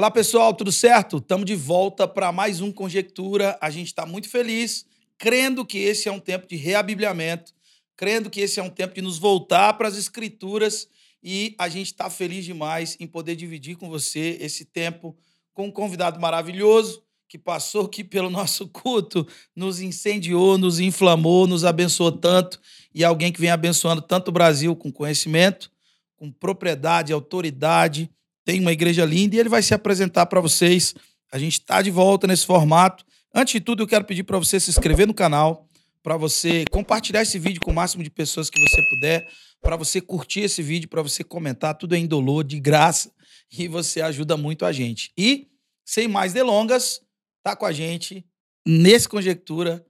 [0.00, 1.18] Olá, pessoal, tudo certo?
[1.18, 3.58] Estamos de volta para mais um Conjectura.
[3.60, 4.86] A gente está muito feliz,
[5.18, 7.52] crendo que esse é um tempo de reabibliamento,
[7.98, 10.88] crendo que esse é um tempo de nos voltar para as Escrituras
[11.22, 15.14] e a gente está feliz demais em poder dividir com você esse tempo
[15.52, 21.62] com um convidado maravilhoso que passou aqui pelo nosso culto, nos incendiou, nos inflamou, nos
[21.62, 22.58] abençoou tanto
[22.94, 25.70] e alguém que vem abençoando tanto o Brasil com conhecimento,
[26.16, 28.10] com propriedade, autoridade
[28.50, 30.92] tem uma igreja linda e ele vai se apresentar para vocês.
[31.32, 33.04] A gente está de volta nesse formato.
[33.32, 35.68] Antes de tudo, eu quero pedir para você se inscrever no canal,
[36.02, 39.28] para você compartilhar esse vídeo com o máximo de pessoas que você puder,
[39.62, 43.12] para você curtir esse vídeo, para você comentar, tudo é indolor, de graça,
[43.56, 45.12] e você ajuda muito a gente.
[45.16, 45.46] E,
[45.84, 47.00] sem mais delongas,
[47.44, 48.26] tá com a gente
[48.66, 49.86] nesse Conjectura,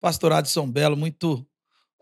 [0.00, 1.44] Pastorado de São Belo, muito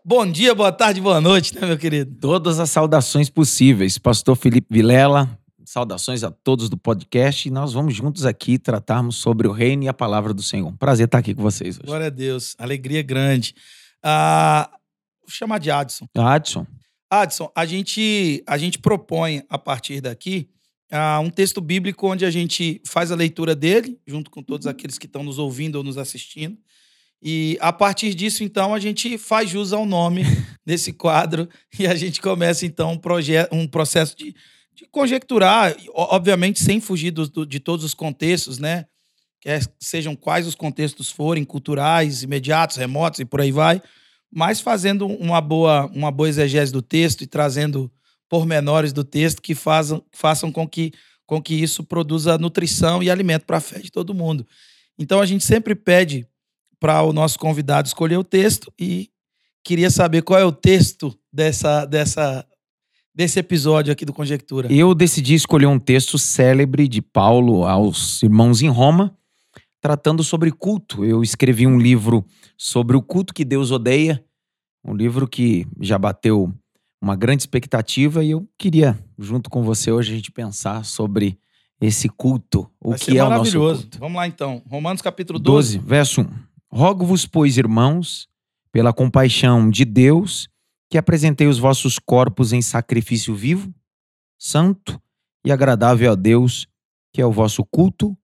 [0.07, 2.15] Bom dia, boa tarde, boa noite, né, meu querido?
[2.21, 3.97] Todas as saudações possíveis.
[3.97, 5.35] Pastor Felipe Vilela,
[5.75, 9.89] Saudações a todos do podcast e nós vamos juntos aqui tratarmos sobre o reino e
[9.89, 10.71] a palavra do Senhor.
[10.77, 11.85] Prazer estar aqui com vocês hoje.
[11.85, 13.53] Glória a Deus, alegria grande.
[14.01, 14.69] Ah,
[15.21, 16.07] vou chamar de Adson.
[16.15, 16.65] Adson.
[17.09, 20.47] Adson, a gente, a gente propõe a partir daqui
[20.89, 24.97] ah, um texto bíblico onde a gente faz a leitura dele, junto com todos aqueles
[24.97, 26.57] que estão nos ouvindo ou nos assistindo.
[27.21, 30.23] E a partir disso, então, a gente faz jus ao nome
[30.65, 34.33] desse quadro e a gente começa, então, um, um processo de
[34.75, 38.85] de conjecturar, obviamente sem fugir do, do, de todos os contextos, né?
[39.39, 43.81] Quer sejam quais os contextos forem, culturais, imediatos, remotos e por aí vai,
[44.31, 47.89] mas fazendo uma boa, uma boa exegese do texto e trazendo
[48.27, 50.91] pormenores do texto que façam, façam com, que,
[51.25, 54.45] com que isso produza nutrição e alimento para a fé de todo mundo.
[54.99, 56.27] Então a gente sempre pede
[56.79, 59.09] para o nosso convidado escolher o texto e
[59.63, 62.45] queria saber qual é o texto dessa, dessa,
[63.15, 64.71] desse episódio aqui do Conjectura?
[64.71, 69.17] Eu decidi escolher um texto célebre de Paulo aos irmãos em Roma,
[69.79, 71.05] tratando sobre culto.
[71.05, 72.25] Eu escrevi um livro
[72.57, 74.23] sobre o culto que Deus odeia,
[74.83, 76.53] um livro que já bateu
[77.01, 81.37] uma grande expectativa e eu queria, junto com você hoje, a gente pensar sobre
[81.79, 83.99] esse culto, o Vai que é o nosso culto.
[83.99, 85.77] Vamos lá então, Romanos capítulo 12.
[85.77, 86.29] 12 verso 1.
[86.71, 88.27] Rogo-vos, pois, irmãos,
[88.71, 90.49] pela compaixão de Deus,
[90.89, 93.73] que apresentei os vossos corpos em sacrifício vivo,
[94.37, 95.01] santo
[95.45, 96.67] e agradável a Deus,
[97.13, 98.17] que é o vosso culto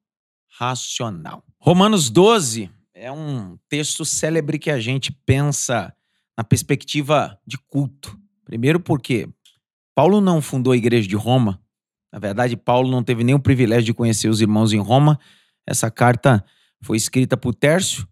[0.57, 1.43] racional.
[1.59, 5.93] Romanos 12 é um texto célebre que a gente pensa
[6.37, 8.19] na perspectiva de culto.
[8.45, 9.29] Primeiro porque
[9.95, 11.61] Paulo não fundou a igreja de Roma.
[12.11, 15.19] Na verdade, Paulo não teve nem o privilégio de conhecer os irmãos em Roma.
[15.65, 16.43] Essa carta
[16.81, 18.07] foi escrita por Tércio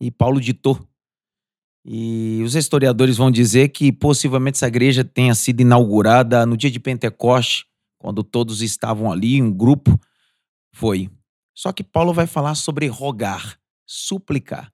[0.00, 0.80] e Paulo ditou
[1.84, 6.78] e os historiadores vão dizer que possivelmente essa igreja tenha sido inaugurada no dia de
[6.78, 7.66] Pentecoste,
[7.98, 9.98] quando todos estavam ali, um grupo.
[10.72, 11.10] Foi.
[11.54, 14.72] Só que Paulo vai falar sobre rogar, suplicar.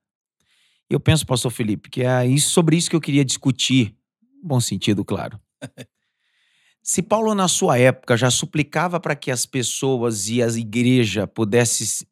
[0.89, 3.95] Eu penso, pastor Felipe, que é sobre isso que eu queria discutir.
[4.43, 5.41] Bom sentido, claro.
[6.83, 12.07] Se Paulo, na sua época, já suplicava para que as pessoas e a igreja pudessem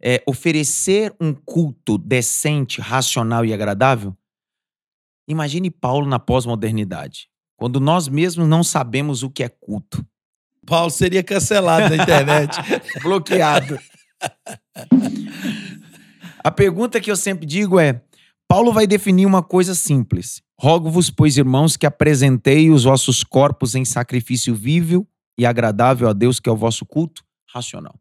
[0.00, 4.16] é, oferecer um culto decente, racional e agradável,
[5.26, 10.04] Imagine Paulo na pós-modernidade, quando nós mesmos não sabemos o que é culto.
[10.66, 12.56] Paulo seria cancelado na internet.
[13.02, 13.78] Bloqueado.
[16.42, 18.02] A pergunta que eu sempre digo é:
[18.48, 20.42] Paulo vai definir uma coisa simples.
[20.58, 25.06] Rogo-vos, pois, irmãos, que apresentei os vossos corpos em sacrifício vível
[25.36, 27.98] e agradável a Deus, que é o vosso culto racional.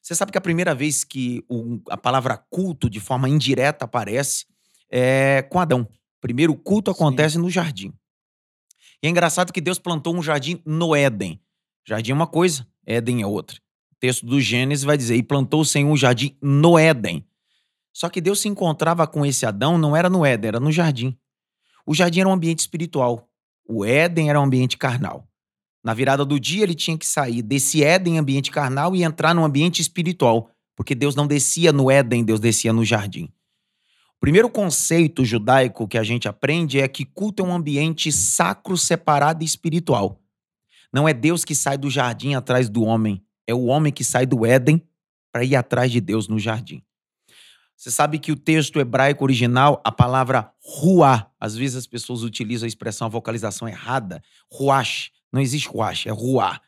[0.00, 1.44] Você sabe que a primeira vez que
[1.90, 4.46] a palavra culto, de forma indireta, aparece
[4.88, 5.88] é com Adão.
[6.20, 7.42] Primeiro, o culto acontece Sim.
[7.42, 7.92] no jardim.
[9.02, 11.40] E é engraçado que Deus plantou um jardim no Éden.
[11.86, 13.58] Jardim é uma coisa, Éden é outra.
[13.92, 17.26] O texto do Gênesis vai dizer: E plantou o Senhor um jardim no Éden.
[17.92, 21.16] Só que Deus se encontrava com esse Adão, não era no Éden, era no jardim.
[21.86, 23.30] O jardim era um ambiente espiritual.
[23.68, 25.26] O Éden era um ambiente carnal.
[25.82, 29.44] Na virada do dia, ele tinha que sair desse Éden, ambiente carnal, e entrar no
[29.44, 30.50] ambiente espiritual.
[30.74, 33.32] Porque Deus não descia no Éden, Deus descia no jardim.
[34.16, 38.76] O primeiro conceito judaico que a gente aprende é que culto é um ambiente sacro,
[38.76, 40.22] separado e espiritual.
[40.92, 44.24] Não é Deus que sai do jardim atrás do homem, é o homem que sai
[44.24, 44.82] do Éden
[45.30, 46.82] para ir atrás de Deus no jardim.
[47.76, 52.64] Você sabe que o texto hebraico original, a palavra ruá, às vezes as pessoas utilizam
[52.64, 55.10] a expressão, a vocalização errada, ruash.
[55.30, 56.58] Não existe ruash, é ruá.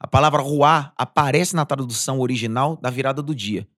[0.00, 3.68] A palavra ruá aparece na tradução original da virada do dia.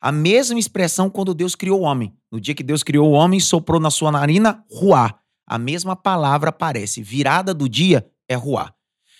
[0.00, 2.14] A mesma expressão quando Deus criou o homem.
[2.32, 5.20] No dia que Deus criou o homem, soprou na sua narina ruá.
[5.46, 7.02] A mesma palavra aparece.
[7.02, 8.72] Virada do dia é ruá.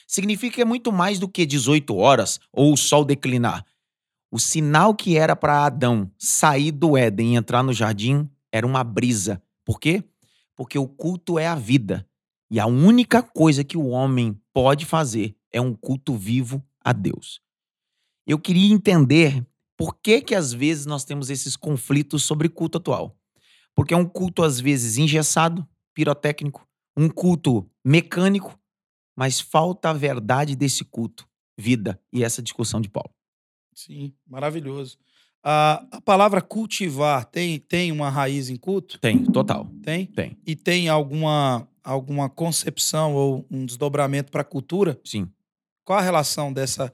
[0.06, 3.64] Significa que é muito mais do que 18 horas ou o sol declinar.
[4.32, 8.82] O sinal que era para Adão sair do Éden e entrar no jardim era uma
[8.82, 9.42] brisa.
[9.64, 10.02] Por quê?
[10.56, 12.06] Porque o culto é a vida.
[12.50, 17.40] E a única coisa que o homem pode fazer é um culto vivo a Deus.
[18.26, 19.44] Eu queria entender
[19.80, 23.16] por que que às vezes nós temos esses conflitos sobre culto atual.
[23.74, 28.60] Porque é um culto às vezes engessado, pirotécnico, um culto mecânico,
[29.16, 33.08] mas falta a verdade desse culto, vida e essa discussão de Paulo.
[33.74, 34.98] Sim, maravilhoso.
[35.42, 38.98] A, a palavra cultivar tem, tem uma raiz em culto?
[38.98, 39.66] Tem, total.
[39.82, 40.04] Tem?
[40.04, 40.36] Tem.
[40.46, 45.00] E tem alguma, alguma concepção ou um desdobramento para a cultura?
[45.02, 45.26] Sim.
[45.86, 46.92] Qual a relação dessa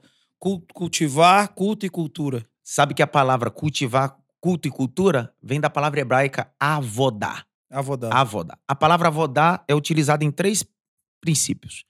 [0.73, 2.47] cultivar, culto e cultura?
[2.69, 7.47] Sabe que a palavra cultivar, culto e cultura vem da palavra hebraica avodar.
[7.69, 8.13] Avodar.
[8.13, 8.59] Avodar.
[8.67, 10.65] A palavra avodar é utilizada em três
[11.21, 11.85] princípios.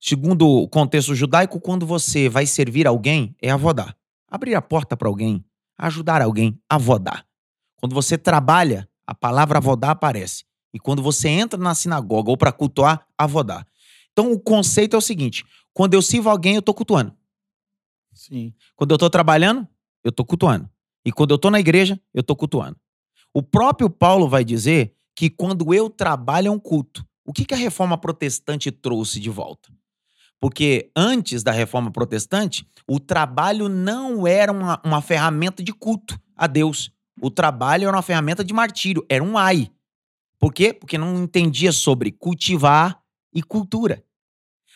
[0.00, 3.94] Segundo o contexto judaico, quando você vai servir alguém, é avodar.
[4.26, 5.44] Abrir a porta para alguém,
[5.76, 7.26] ajudar alguém, avodar.
[7.76, 10.46] Quando você trabalha, a palavra avodar aparece.
[10.72, 13.66] E quando você entra na sinagoga ou para cultuar, avodar.
[14.10, 15.44] Então o conceito é o seguinte:
[15.74, 17.14] quando eu sirvo alguém, eu estou cultuando.
[18.14, 18.54] Sim.
[18.74, 19.68] Quando eu estou trabalhando,
[20.04, 20.68] eu estou cultuando.
[21.04, 22.76] E quando eu estou na igreja, eu estou cultuando.
[23.32, 27.04] O próprio Paulo vai dizer que quando eu trabalho é um culto.
[27.24, 29.72] O que, que a reforma protestante trouxe de volta?
[30.40, 36.46] Porque antes da reforma protestante, o trabalho não era uma, uma ferramenta de culto a
[36.46, 36.92] Deus.
[37.20, 39.70] O trabalho era uma ferramenta de martírio, era um ai.
[40.38, 40.74] Por quê?
[40.74, 43.00] Porque não entendia sobre cultivar
[43.32, 44.04] e cultura.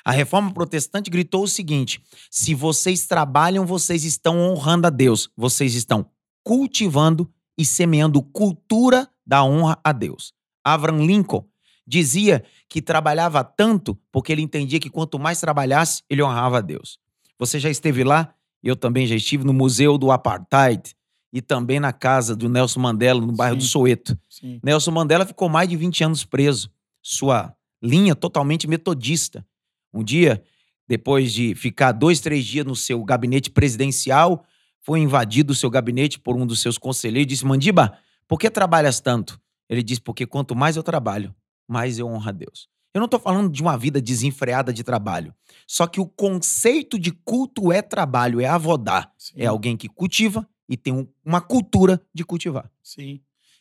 [0.04, 5.74] A reforma protestante gritou o seguinte: se vocês trabalham, vocês estão honrando a Deus, vocês
[5.74, 6.06] estão
[6.42, 10.32] cultivando e semeando cultura da honra a Deus.
[10.64, 11.44] Abraham Lincoln
[11.86, 16.98] dizia que trabalhava tanto porque ele entendia que quanto mais trabalhasse, ele honrava a Deus.
[17.38, 18.34] Você já esteve lá?
[18.62, 20.94] Eu também já estive no Museu do Apartheid
[21.32, 23.58] e também na casa do Nelson Mandela, no bairro Sim.
[23.58, 24.18] do Soweto.
[24.28, 24.60] Sim.
[24.62, 26.70] Nelson Mandela ficou mais de 20 anos preso.
[27.02, 29.46] Sua linha totalmente metodista.
[29.92, 30.42] Um dia,
[30.86, 34.44] depois de ficar dois, três dias no seu gabinete presidencial,
[34.80, 38.50] foi invadido o seu gabinete por um dos seus conselheiros e disse: Mandiba, por que
[38.50, 39.40] trabalhas tanto?
[39.68, 41.34] Ele disse: Porque quanto mais eu trabalho,
[41.66, 42.68] mais eu honro a Deus.
[42.94, 45.34] Eu não estou falando de uma vida desenfreada de trabalho.
[45.66, 49.12] Só que o conceito de culto é trabalho, é avodar.
[49.18, 49.34] Sim.
[49.36, 52.70] É alguém que cultiva e tem um- uma cultura de cultivar.
[52.82, 53.20] Sim.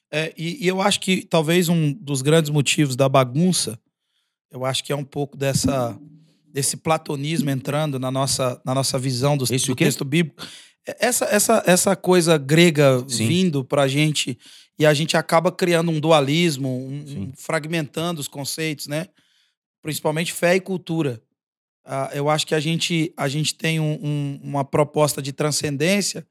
[0.10, 3.78] É, e, e eu acho que talvez um dos grandes motivos da bagunça,
[4.50, 6.00] eu acho que é um pouco dessa
[6.54, 10.42] desse platonismo entrando na nossa, na nossa visão do, do texto bíblico.
[10.88, 13.28] É, Essa, essa, essa coisa grega Sim.
[13.28, 14.38] vindo pra gente
[14.80, 19.08] e a gente acaba criando um dualismo, um- um- fragmentando os conceitos, né?
[19.82, 21.22] Principalmente fé e cultura.
[21.86, 26.26] Ah, eu acho que a gente, a gente tem um- uma proposta de transcendência,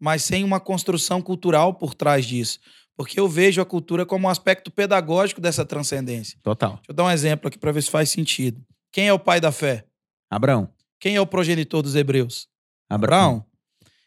[0.00, 2.58] mas sem uma construção cultural por trás disso.
[2.96, 6.38] Porque eu vejo a cultura como um aspecto pedagógico dessa transcendência.
[6.42, 6.74] Total.
[6.74, 8.60] Deixa eu dar um exemplo aqui para ver se faz sentido.
[8.94, 9.84] Quem é o pai da fé?
[10.30, 10.72] Abraão.
[11.00, 12.48] Quem é o progenitor dos hebreus?
[12.88, 13.44] Abraão.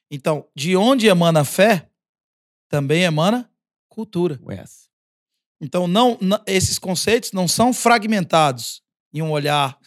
[0.09, 1.89] Então, de onde emana a fé,
[2.69, 3.51] também emana
[3.89, 4.39] cultura.
[4.49, 4.87] Yes.
[5.59, 8.81] Então, não, não- esses conceitos não são fragmentados
[9.13, 9.77] em um olhar,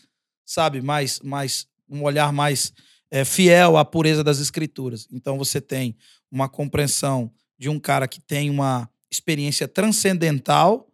[0.44, 2.70] sabe, mais, mais um olhar mais
[3.10, 5.08] é, fiel à pureza das escrituras.
[5.10, 5.96] Então, você tem
[6.30, 10.92] uma compreensão de um cara que tem uma experiência transcendental,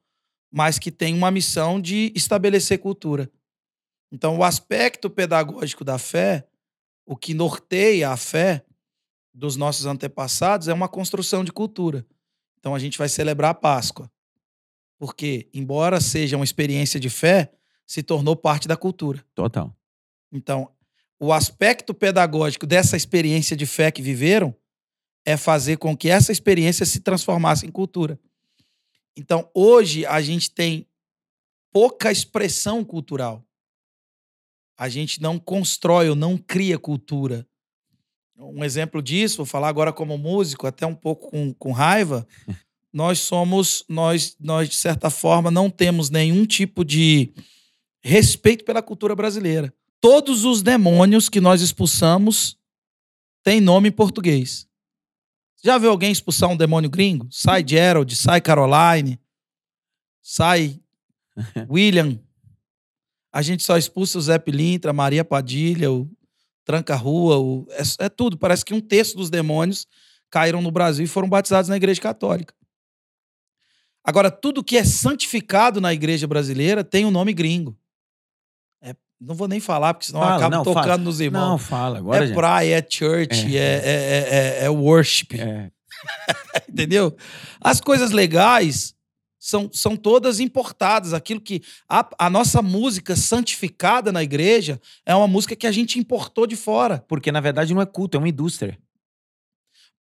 [0.49, 3.29] mas que tem uma missão de estabelecer cultura.
[4.11, 6.47] Então, o aspecto pedagógico da fé,
[7.05, 8.65] o que norteia a fé
[9.35, 12.07] dos nossos antepassados, é uma construção de cultura.
[12.59, 14.11] Então, a gente vai celebrar a Páscoa.
[14.99, 17.53] Porque, embora seja uma experiência de fé,
[17.87, 19.25] se tornou parte da cultura.
[19.35, 19.75] Total.
[20.33, 20.71] Então,
[21.19, 24.55] o aspecto pedagógico dessa experiência de fé que viveram
[25.25, 28.19] é fazer com que essa experiência se transformasse em cultura.
[29.17, 30.87] Então, hoje, a gente tem
[31.73, 33.46] pouca expressão cultural.
[34.77, 37.47] A gente não constrói ou não cria cultura.
[38.39, 42.27] Um exemplo disso, vou falar agora como músico, até um pouco com, com raiva.
[42.93, 47.33] Nós somos, nós, nós, de certa forma, não temos nenhum tipo de
[48.03, 49.73] respeito pela cultura brasileira.
[50.01, 52.59] Todos os demônios que nós expulsamos
[53.43, 54.67] têm nome em português.
[55.65, 57.27] Já viu alguém expulsar um demônio gringo?
[57.31, 59.19] Sai Gerald, sai Caroline,
[60.23, 60.81] sai
[61.69, 62.21] William.
[63.37, 66.09] A gente só expulsa o Zé Pilintra, a Maria Padilha, o
[66.65, 67.67] Tranca-Rua, o...
[67.71, 68.39] é, é tudo.
[68.39, 69.87] Parece que um terço dos demônios
[70.31, 72.55] caíram no Brasil e foram batizados na Igreja Católica.
[74.03, 77.77] Agora, tudo que é santificado na igreja brasileira tem um nome gringo.
[78.83, 80.97] É Não vou nem falar, porque senão eu Fala, acabo não, tocando fala.
[80.97, 81.59] nos Não, irmãos.
[81.63, 82.25] fala agora.
[82.25, 82.37] é gente.
[82.37, 83.61] praia, é church, É.
[83.61, 85.35] é, é, é, é- é worship.
[85.39, 85.71] É.
[86.71, 87.15] entendeu?
[87.61, 88.96] As coisas legais
[89.47, 91.15] são, são todas importadas.
[91.15, 91.63] Aquilo que.
[91.89, 96.57] A, a nossa música santificada na igreja é uma música que a gente importou de
[96.57, 97.05] fora.
[97.07, 98.77] Porque, na verdade, não é culto, é uma indústria.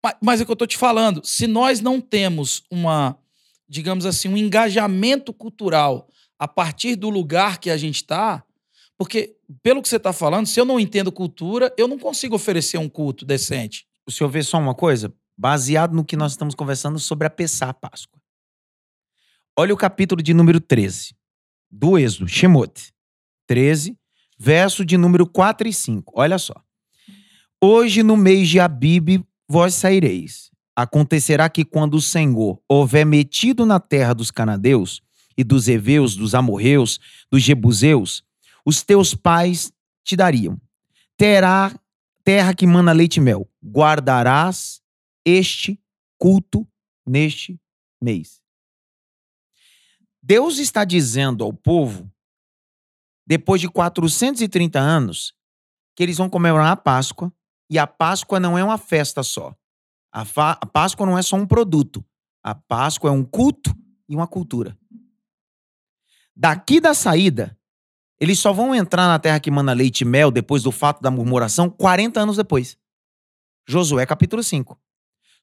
[0.02, 1.24] Mas, mas é o que eu tô te falando.
[1.24, 3.16] Se nós não temos uma,
[3.68, 8.42] digamos assim, um engajamento cultural a partir do lugar que a gente está,
[8.98, 12.78] porque, pelo que você está falando, se eu não entendo cultura, eu não consigo oferecer
[12.78, 13.86] um culto decente.
[14.04, 15.14] O senhor vê só uma coisa?
[15.38, 18.15] Baseado no que nós estamos conversando sobre a Pessá, Páscoa.
[19.58, 21.16] Olha o capítulo de número 13,
[21.70, 22.92] do Êxodo, Shemot.
[23.46, 23.98] 13,
[24.38, 26.12] verso de número 4 e 5.
[26.14, 26.54] Olha só.
[27.58, 30.50] Hoje, no mês de Abibe, vós saireis.
[30.76, 35.00] Acontecerá que quando o Senhor houver metido na terra dos canadeus
[35.38, 37.00] e dos heveus, dos amorreus,
[37.32, 38.22] dos jebuseus,
[38.62, 39.72] os teus pais
[40.04, 40.60] te dariam.
[41.16, 41.74] Terá
[42.22, 43.48] terra que mana leite e mel.
[43.64, 44.82] Guardarás
[45.24, 45.80] este
[46.18, 46.68] culto
[47.06, 47.58] neste
[48.02, 48.44] mês.
[50.28, 52.10] Deus está dizendo ao povo,
[53.24, 55.32] depois de 430 anos,
[55.94, 57.32] que eles vão comemorar a Páscoa,
[57.70, 59.54] e a Páscoa não é uma festa só.
[60.12, 60.24] A,
[60.60, 62.04] a Páscoa não é só um produto.
[62.42, 63.72] A Páscoa é um culto
[64.08, 64.76] e uma cultura.
[66.34, 67.56] Daqui da saída,
[68.18, 71.10] eles só vão entrar na terra que mana leite e mel depois do fato da
[71.10, 72.76] murmuração 40 anos depois.
[73.64, 74.76] Josué capítulo 5.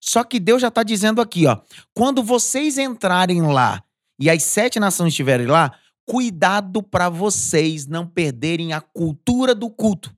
[0.02, 1.62] Só que Deus já está dizendo aqui, ó,
[1.94, 3.82] quando vocês entrarem lá
[4.24, 10.16] e as sete nações estiverem lá, cuidado para vocês não perderem a cultura do culto.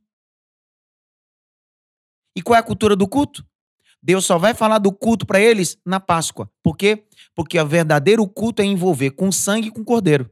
[2.35, 3.43] E qual é a cultura do culto?
[4.03, 6.47] Deus só vai falar do culto para eles na Páscoa.
[6.61, 7.07] Por quê?
[7.33, 10.29] Porque o verdadeiro culto é envolver com sangue e com cordeiro.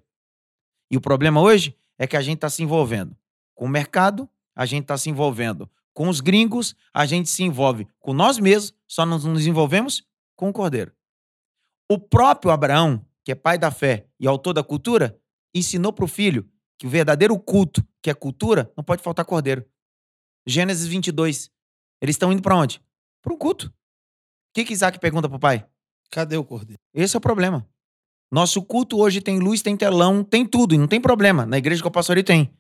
[0.92, 3.18] E o problema hoje é que a gente está se envolvendo
[3.56, 7.88] com o mercado, a gente está se envolvendo com os gringos, a gente se envolve
[8.00, 10.04] com nós mesmos, só nos envolvemos
[10.36, 10.92] com o cordeiro.
[11.90, 15.20] O próprio Abraão, que é pai da fé e autor da cultura,
[15.54, 19.66] ensinou para o filho que o verdadeiro culto, que é cultura, não pode faltar cordeiro.
[20.46, 21.50] Gênesis 22.
[22.02, 22.82] Eles estão indo para onde?
[23.22, 23.68] Para um culto.
[23.68, 23.72] O
[24.54, 25.66] que, que Isaac pergunta para o pai?
[26.12, 26.80] Cadê o cordeiro?
[26.94, 27.68] Esse é o problema.
[28.32, 31.46] Nosso culto hoje tem luz, tem telão, tem tudo, e não tem problema.
[31.46, 32.54] Na igreja que eu pastorei tem.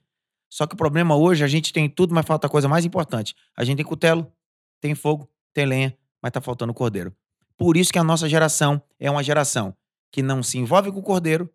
[0.50, 3.36] Só que o problema hoje, a gente tem tudo, mas falta a coisa mais importante.
[3.58, 4.32] A gente tem cutelo,
[4.80, 7.14] tem fogo, tem lenha, mas tá faltando cordeiro.
[7.58, 9.76] Por isso que a nossa geração é uma geração
[10.14, 11.50] que não se envolve com o cordeiro.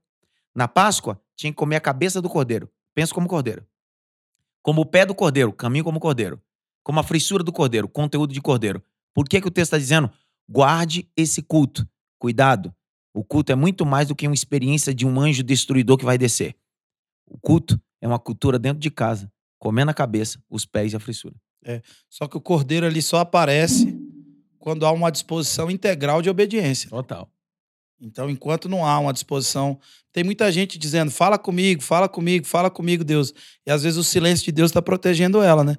[0.52, 2.68] Na Páscoa, tinha que comer a cabeça do cordeiro.
[2.92, 3.64] Pensa como cordeiro.
[4.60, 6.42] Como o pé do cordeiro, caminho como cordeiro.
[6.82, 8.82] Como a frissura do cordeiro, conteúdo de cordeiro.
[9.14, 10.10] Por que, que o texto está dizendo?
[10.48, 11.88] Guarde esse culto.
[12.18, 12.74] Cuidado.
[13.14, 16.18] O culto é muito mais do que uma experiência de um anjo destruidor que vai
[16.18, 16.56] descer.
[17.26, 21.00] O culto é uma cultura dentro de casa, comendo a cabeça, os pés e a
[21.00, 21.36] frissura.
[22.08, 23.96] Só que o cordeiro ali só aparece
[24.58, 26.90] quando há uma disposição integral de obediência.
[26.90, 27.30] Total.
[28.00, 29.78] Então, enquanto não há uma disposição,
[30.12, 33.32] tem muita gente dizendo: fala comigo, fala comigo, fala comigo, Deus.
[33.66, 35.76] E às vezes o silêncio de Deus está protegendo ela, né?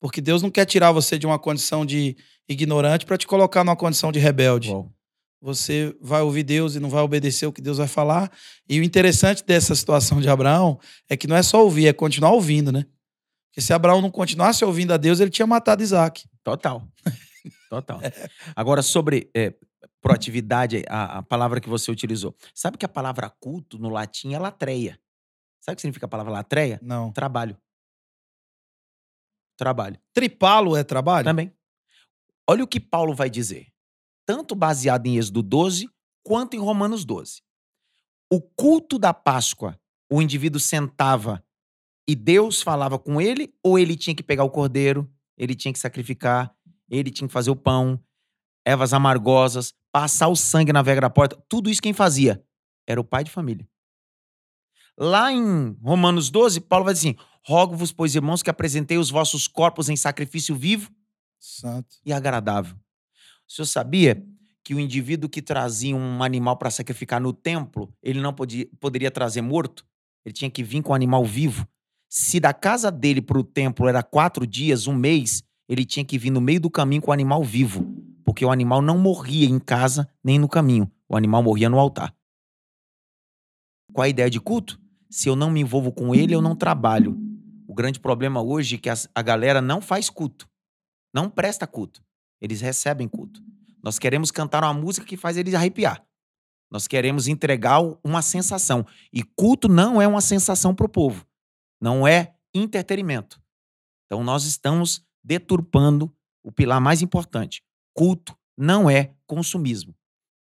[0.00, 2.16] Porque Deus não quer tirar você de uma condição de
[2.48, 4.70] ignorante para te colocar numa condição de rebelde.
[4.70, 4.90] Uau.
[5.40, 8.30] Você vai ouvir Deus e não vai obedecer o que Deus vai falar.
[8.68, 12.32] E o interessante dessa situação de Abraão é que não é só ouvir, é continuar
[12.32, 12.84] ouvindo, né?
[13.48, 16.24] Porque se Abraão não continuasse ouvindo a Deus, ele tinha matado Isaac.
[16.42, 16.82] Total.
[17.70, 18.00] Total.
[18.56, 19.54] Agora, sobre é,
[20.00, 22.34] proatividade, a, a palavra que você utilizou.
[22.54, 25.00] Sabe que a palavra culto no latim é latreia.
[25.60, 26.78] Sabe o que significa a palavra latreia?
[26.82, 27.12] Não.
[27.12, 27.56] Trabalho.
[29.56, 29.98] Trabalho.
[30.12, 31.24] Tripalo é trabalho?
[31.24, 31.52] Também.
[32.48, 33.66] Olha o que Paulo vai dizer.
[34.24, 35.90] Tanto baseado em Êxodo 12,
[36.22, 37.42] quanto em Romanos 12.
[38.30, 39.78] O culto da Páscoa,
[40.10, 41.42] o indivíduo sentava
[42.06, 45.78] e Deus falava com ele, ou ele tinha que pegar o cordeiro, ele tinha que
[45.78, 46.54] sacrificar,
[46.88, 48.02] ele tinha que fazer o pão,
[48.66, 51.36] ervas amargosas, passar o sangue na vega da porta.
[51.48, 52.42] Tudo isso quem fazia?
[52.86, 53.68] Era o pai de família.
[54.96, 59.46] Lá em Romanos 12, Paulo vai dizer assim: Rogo-vos, pois, irmãos, que apresentei os vossos
[59.46, 60.90] corpos em sacrifício vivo
[61.38, 61.96] Santo.
[62.04, 62.76] e agradável.
[63.48, 64.22] O senhor sabia
[64.64, 69.10] que o indivíduo que trazia um animal para sacrificar no templo, ele não podia, poderia
[69.10, 69.86] trazer morto?
[70.24, 71.66] Ele tinha que vir com um animal vivo.
[72.08, 76.18] Se da casa dele para o templo era quatro dias, um mês, ele tinha que
[76.18, 77.86] vir no meio do caminho com o animal vivo.
[78.38, 80.88] Porque o animal não morria em casa nem no caminho.
[81.08, 82.14] O animal morria no altar.
[83.92, 84.80] Qual a ideia de culto?
[85.10, 87.18] Se eu não me envolvo com ele, eu não trabalho.
[87.66, 90.48] O grande problema hoje é que as- a galera não faz culto.
[91.12, 92.00] Não presta culto.
[92.40, 93.42] Eles recebem culto.
[93.82, 96.06] Nós queremos cantar uma música que faz eles arrepiar.
[96.70, 98.86] Nós queremos entregar uma sensação.
[99.12, 101.26] E culto não é uma sensação para o povo.
[101.80, 103.42] Não é entretenimento.
[104.06, 107.64] Então nós estamos deturpando o pilar mais importante.
[107.98, 109.92] Culto não é consumismo.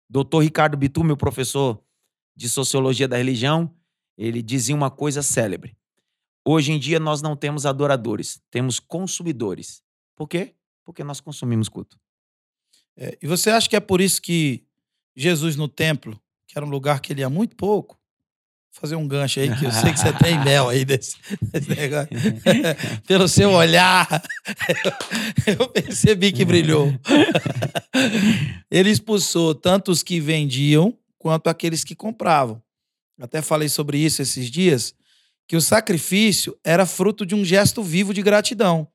[0.10, 1.84] Doutor Ricardo Bitu, meu professor
[2.34, 3.70] de sociologia da religião,
[4.18, 5.76] ele dizia uma coisa célebre.
[6.46, 9.84] Hoje em dia nós não temos adoradores, temos consumidores.
[10.16, 10.56] Por quê?
[10.86, 12.00] Porque nós consumimos culto.
[12.96, 14.66] É, e você acha que é por isso que
[15.14, 18.00] Jesus no templo, que era um lugar que ele ia muito pouco,
[18.74, 22.10] fazer um gancho aí, que eu sei que você tem mel aí desse, desse negócio.
[23.08, 24.08] Pelo seu olhar,
[25.46, 26.94] eu percebi que brilhou.
[28.70, 32.62] Ele expulsou tanto os que vendiam quanto aqueles que compravam.
[33.22, 34.94] Até falei sobre isso esses dias,
[35.48, 38.88] que o sacrifício era fruto de um gesto vivo de gratidão.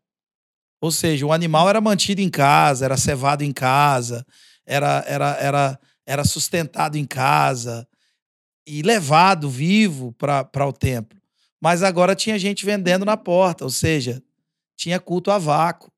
[0.80, 4.26] Ou seja, o animal era mantido em casa, era cevado em casa,
[4.66, 7.86] era, era, era, era sustentado em casa
[8.68, 11.18] e levado vivo para o templo.
[11.60, 14.22] Mas agora tinha gente vendendo na porta, ou seja,
[14.76, 15.90] tinha culto a vácuo,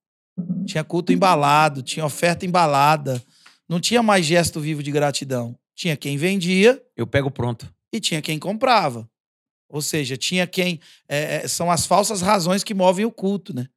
[0.64, 3.22] tinha culto embalado, tinha oferta embalada,
[3.68, 5.58] não tinha mais gesto vivo de gratidão.
[5.74, 6.82] Tinha quem vendia.
[6.96, 7.72] Eu pego pronto.
[7.92, 9.08] E tinha quem comprava.
[9.68, 10.80] Ou seja, tinha quem.
[11.08, 13.68] É, são as falsas razões que movem o culto, né?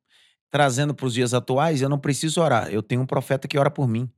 [0.50, 2.70] Trazendo para os dias atuais, eu não preciso orar.
[2.72, 4.10] Eu tenho um profeta que ora por mim.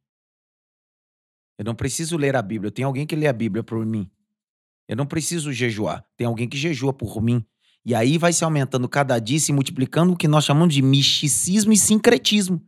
[1.57, 2.67] Eu não preciso ler a Bíblia.
[2.67, 4.09] Eu tenho alguém que lê a Bíblia por mim.
[4.87, 6.05] Eu não preciso jejuar.
[6.15, 7.43] Tem alguém que jejua por mim.
[7.83, 11.71] E aí vai se aumentando cada dia, se multiplicando o que nós chamamos de misticismo
[11.71, 12.61] e sincretismo.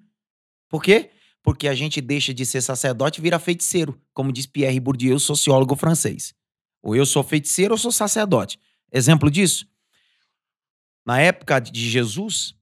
[0.70, 1.12] Por quê?
[1.42, 5.76] Porque a gente deixa de ser sacerdote e vira feiticeiro, como diz Pierre Bourdieu, sociólogo
[5.76, 6.36] francês.
[6.84, 8.60] Ou eu sou feiticeiro ou sou sacerdote.
[8.92, 9.68] Exemplo disso?
[11.06, 12.54] Na época de Jesus,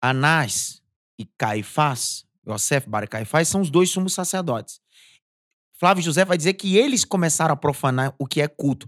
[0.00, 0.82] Anás
[1.18, 4.80] e Caifás, Yosef Bar Caifás, são os dois sumos sacerdotes.
[5.78, 8.86] Flávio José vai dizer que eles começaram a profanar o que é culto.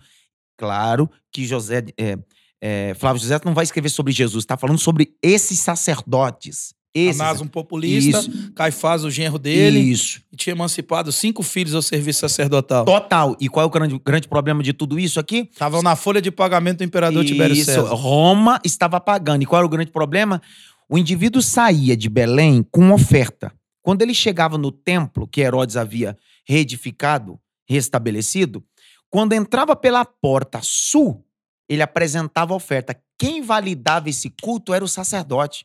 [0.59, 2.19] Claro que José, é,
[2.61, 6.75] é, Flávio José não vai escrever sobre Jesus, está falando sobre esses sacerdotes.
[6.93, 8.53] Esses, Anás, um populista, isso.
[8.53, 9.79] Caifás, o genro dele.
[9.79, 10.21] Isso.
[10.33, 12.85] E tinha emancipado cinco filhos ao serviço sacerdotal.
[12.85, 13.37] Total.
[13.41, 15.49] E qual é o grande, grande problema de tudo isso aqui?
[15.53, 17.33] Estavam na folha de pagamento do imperador isso.
[17.33, 17.95] Tibério César.
[17.95, 19.45] Roma estava pagando.
[19.45, 20.43] E qual era o grande problema?
[20.89, 23.53] O indivíduo saía de Belém com oferta.
[23.81, 26.19] Quando ele chegava no templo que Herodes havia
[26.51, 28.65] reedificado, restabelecido,
[29.09, 31.25] quando entrava pela porta sul,
[31.69, 33.01] ele apresentava a oferta.
[33.17, 35.65] Quem validava esse culto era o sacerdote.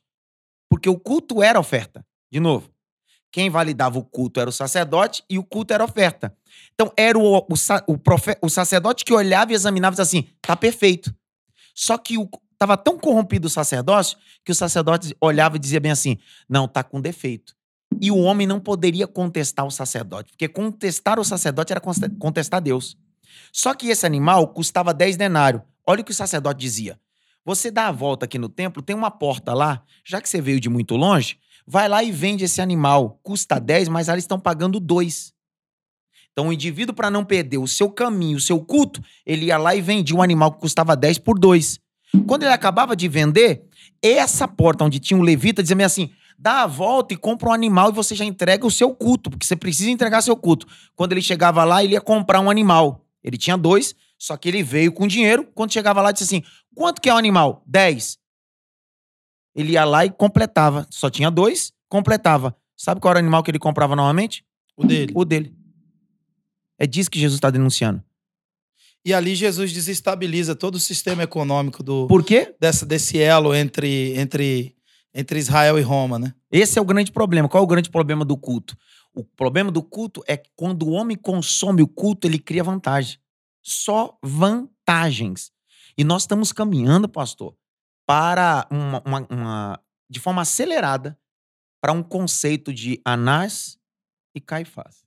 [0.69, 2.05] Porque o culto era oferta.
[2.31, 2.69] De novo,
[3.31, 6.35] quem validava o culto era o sacerdote e o culto era oferta.
[6.73, 7.45] Então, era o, o,
[7.87, 11.15] o, profe, o sacerdote que olhava e examinava e dizia assim: tá perfeito.
[11.73, 12.15] Só que
[12.53, 16.17] estava tão corrompido o sacerdócio que o sacerdote olhava e dizia bem assim:
[16.47, 17.54] não, tá com defeito.
[18.01, 21.81] E o homem não poderia contestar o sacerdote, porque contestar o sacerdote era
[22.19, 22.97] contestar Deus.
[23.51, 25.62] Só que esse animal custava 10 denários.
[25.88, 26.99] Olha o que o sacerdote dizia.
[27.45, 30.60] Você dá a volta aqui no templo, tem uma porta lá, já que você veio
[30.60, 33.19] de muito longe, vai lá e vende esse animal.
[33.21, 35.34] Custa 10, mas eles estão pagando 2.
[36.31, 39.75] Então o indivíduo, para não perder o seu caminho, o seu culto, ele ia lá
[39.75, 41.79] e vendia um animal que custava 10 por 2.
[42.27, 43.63] Quando ele acabava de vender,
[44.01, 46.12] essa porta onde tinha um levita dizia assim:
[46.45, 49.43] dá a volta e compra um animal e você já entrega o seu culto, porque
[49.43, 50.67] você precisa entregar seu culto.
[50.95, 53.03] Quando ele chegava lá, ele ia comprar um animal.
[53.23, 55.49] Ele tinha dois, só que ele veio com dinheiro.
[55.55, 56.43] Quando chegava lá, disse assim:
[56.75, 57.63] quanto que é o animal?
[57.65, 58.19] Dez.
[59.55, 60.86] Ele ia lá e completava.
[60.91, 62.55] Só tinha dois, completava.
[62.77, 64.45] Sabe qual era o animal que ele comprava novamente?
[64.77, 65.13] O dele.
[65.15, 65.51] O dele.
[66.77, 68.03] É disso que Jesus está denunciando.
[69.03, 72.05] E ali Jesus desestabiliza todo o sistema econômico do.
[72.05, 72.53] Por quê?
[72.60, 74.74] Dessa, desse elo entre, entre,
[75.15, 76.36] entre Israel e Roma, né?
[76.51, 77.47] Esse é o grande problema.
[77.47, 78.78] Qual é o grande problema do culto?
[79.13, 83.17] O problema do culto é que quando o homem consome o culto, ele cria vantagem.
[83.63, 85.54] Só vantagens.
[85.97, 87.56] E nós estamos caminhando, pastor,
[88.06, 91.17] para uma, uma, uma de forma acelerada
[91.82, 93.80] para um conceito de Anás
[94.36, 95.04] e Caifás.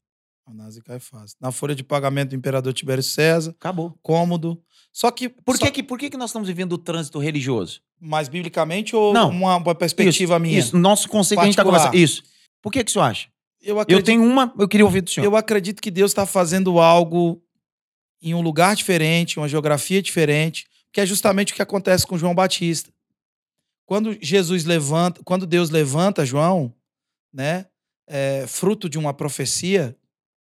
[0.50, 1.34] Anás e Caifás.
[1.40, 3.50] Na folha de pagamento do imperador Tibério César.
[3.50, 3.98] Acabou.
[4.02, 4.60] Cômodo.
[4.92, 5.28] Só que.
[5.28, 5.66] Por, só...
[5.66, 7.80] Que, que, por que, que nós estamos vivendo o trânsito religioso?
[8.00, 9.30] Mais biblicamente ou Não.
[9.30, 10.58] Uma, uma perspectiva isso, minha?
[10.58, 11.40] Isso, nosso conceito Particular.
[11.40, 11.94] que a gente está conversando.
[11.94, 12.22] Isso.
[12.62, 13.28] Por que, que isso acha?
[13.60, 15.26] Eu, acredito, eu tenho uma, eu queria ouvir do senhor.
[15.26, 17.42] Eu acredito que Deus está fazendo algo
[18.22, 22.34] em um lugar diferente, uma geografia diferente, que é justamente o que acontece com João
[22.34, 22.90] Batista.
[23.84, 26.72] Quando Jesus levanta, quando Deus levanta João,
[27.32, 27.66] né,
[28.06, 29.96] é, fruto de uma profecia,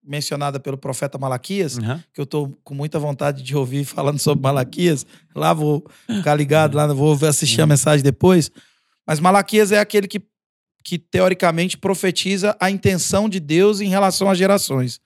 [0.07, 1.99] mencionada pelo profeta Malaquias, uhum.
[2.13, 5.05] que eu estou com muita vontade de ouvir falando sobre Malaquias.
[5.35, 7.65] Lá vou ficar ligado, lá vou assistir uhum.
[7.65, 8.49] a mensagem depois.
[9.05, 10.21] Mas Malaquias é aquele que,
[10.83, 14.99] que teoricamente profetiza a intenção de Deus em relação às gerações.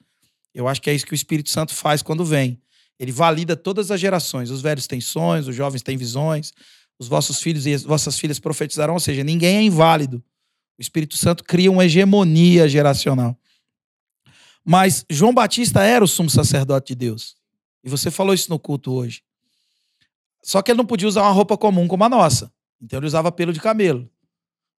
[0.53, 2.59] Eu acho que é isso que o Espírito Santo faz quando vem.
[2.99, 4.51] Ele valida todas as gerações.
[4.51, 6.53] Os velhos têm sonhos, os jovens têm visões,
[6.99, 10.23] os vossos filhos e as vossas filhas profetizarão, ou seja, ninguém é inválido.
[10.77, 13.35] O Espírito Santo cria uma hegemonia geracional.
[14.63, 17.36] Mas João Batista era o sumo sacerdote de Deus.
[17.84, 19.24] E você falou isso no culto hoje.
[20.43, 22.52] Só que ele não podia usar uma roupa comum como a nossa.
[22.82, 24.10] Então ele usava pelo de camelo.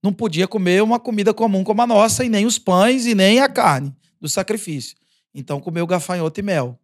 [0.03, 3.41] Não podia comer uma comida comum como a nossa, e nem os pães, e nem
[3.41, 4.97] a carne do sacrifício.
[5.33, 6.79] Então comeu gafanhoto e mel.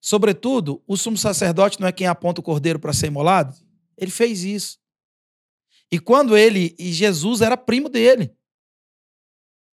[0.00, 3.54] Sobretudo, o sumo sacerdote não é quem aponta o cordeiro para ser imolado?
[3.96, 4.78] Ele fez isso.
[5.92, 8.34] E quando ele e Jesus era primo dele.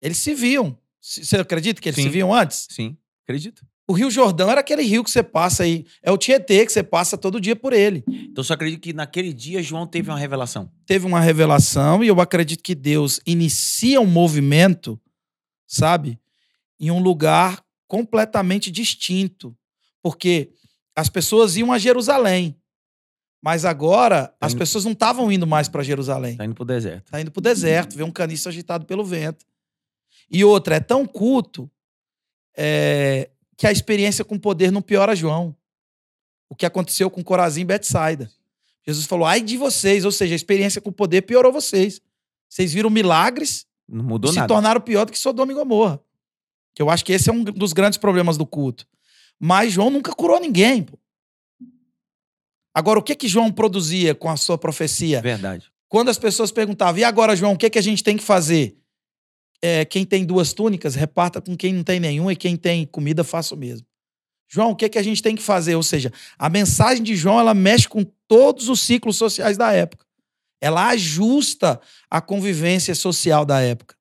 [0.01, 0.77] Eles se viam.
[1.23, 2.03] Você acredita que eles Sim.
[2.03, 2.67] se viam antes?
[2.69, 3.65] Sim, acredito.
[3.89, 5.85] O Rio Jordão era aquele rio que você passa aí.
[6.03, 8.03] É o Tietê que você passa todo dia por ele.
[8.07, 10.69] Então só acredito que naquele dia João teve uma revelação.
[10.85, 14.99] Teve uma revelação e eu acredito que Deus inicia um movimento,
[15.65, 16.19] sabe?
[16.77, 19.55] Em um lugar completamente distinto.
[20.03, 20.51] Porque
[20.93, 22.57] as pessoas iam a Jerusalém.
[23.41, 26.35] Mas agora as indo- pessoas não estavam indo mais para Jerusalém.
[26.35, 27.09] Tá indo pro deserto.
[27.11, 29.45] Tá indo pro deserto, ver um caniço agitado pelo vento.
[30.29, 31.69] E outra, é tão culto
[32.55, 35.55] é, que a experiência com poder não piora João.
[36.49, 38.31] O que aconteceu com Corazim e Betsaida.
[38.85, 42.01] Jesus falou, ai de vocês, ou seja, a experiência com poder piorou vocês.
[42.47, 44.47] Vocês viram milagres Não e mudou se nada.
[44.47, 45.99] tornaram pior do que Sodoma e Gomorra.
[46.73, 48.87] Que eu acho que esse é um dos grandes problemas do culto.
[49.39, 50.83] Mas João nunca curou ninguém.
[50.83, 50.97] Pô.
[52.73, 55.21] Agora, o que que João produzia com a sua profecia?
[55.21, 55.71] Verdade.
[55.89, 58.77] Quando as pessoas perguntavam, e agora, João, o que, que a gente tem que fazer?
[59.61, 63.23] É, quem tem duas túnicas, reparta com quem não tem nenhuma, e quem tem comida,
[63.23, 63.85] faça o mesmo.
[64.49, 65.75] João, o que, que a gente tem que fazer?
[65.75, 70.05] Ou seja, a mensagem de João ela mexe com todos os ciclos sociais da época.
[70.61, 73.95] Ela ajusta a convivência social da época.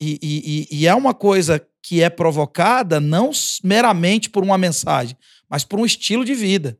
[0.00, 3.30] E, e- e- é uma coisa que é provocada não
[3.62, 5.16] meramente por uma mensagem,
[5.48, 6.78] mas por um estilo de vida,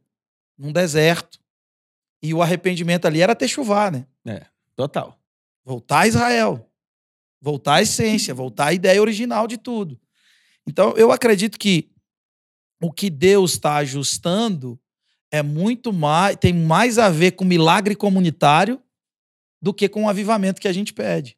[0.57, 1.41] num deserto.
[2.23, 4.07] E o arrependimento ali era ter chuvar, né?
[4.77, 5.19] Total.
[5.65, 6.69] Voltar a Israel.
[7.43, 10.01] Voltar à essência, voltar à ideia original de tudo.
[10.65, 11.91] Então, eu acredito que
[12.81, 14.79] o que Deus está ajustando
[15.29, 18.81] é muito mais, tem mais a ver com milagre comunitário
[19.61, 21.37] do que com o avivamento que a gente pede.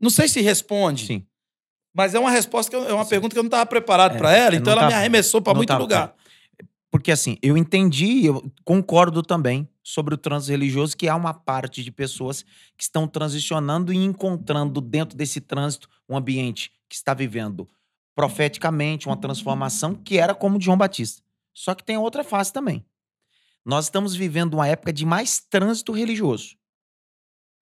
[0.00, 1.26] Não sei se responde, Sim.
[1.94, 4.18] mas é uma resposta que eu- é uma pergunta que eu não estava preparado É,
[4.18, 6.14] para ela, então ela me arremessou para muito tava, lugar.
[6.90, 11.84] Porque assim, eu entendi, eu concordo também sobre o trânsito religioso, que há uma parte
[11.84, 12.44] de pessoas
[12.76, 17.70] que estão transicionando e encontrando dentro desse trânsito um ambiente que está vivendo
[18.12, 21.22] profeticamente uma transformação que era como de João Batista.
[21.54, 22.84] Só que tem outra face também.
[23.64, 26.56] Nós estamos vivendo uma época de mais trânsito religioso.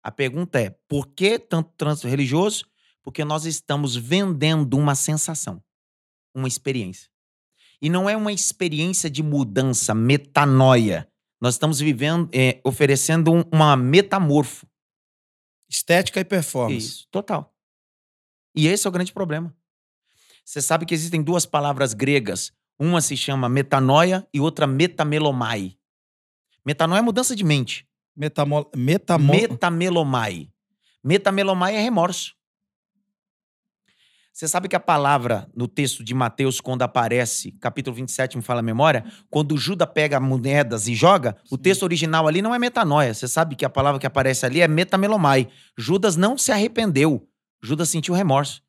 [0.03, 2.65] A pergunta é: por que tanto trânsito religioso?
[3.03, 5.63] Porque nós estamos vendendo uma sensação,
[6.35, 7.11] uma experiência.
[7.83, 11.07] E não é uma experiência de mudança, metanoia.
[11.44, 14.66] Nós estamos vivendo, é, oferecendo um- uma metamorfo.
[15.68, 16.78] Estética e performance.
[16.78, 17.54] Isso, total.
[18.57, 19.54] E esse é o grande problema.
[20.42, 22.50] Você sabe que existem duas palavras gregas.
[22.78, 25.76] Uma se chama metanoia e outra metamelomai.
[26.64, 27.87] Metanoia é mudança de mente.
[28.16, 28.70] Metamo...
[28.74, 29.30] Metamo...
[29.30, 30.50] Metamelomai.
[31.04, 32.35] Metamelomai é remorso.
[34.35, 38.59] Você sabe que a palavra no texto de Mateus, quando aparece, capítulo 27, me fala
[38.59, 41.62] a memória, quando Judas pega moedas e joga, o Sim.
[41.62, 43.14] texto original ali não é metanoia.
[43.14, 45.49] Você sabe que a palavra que aparece ali é metamelomai.
[45.79, 47.29] Judas não se arrependeu.
[47.62, 48.61] Judas sentiu remorso.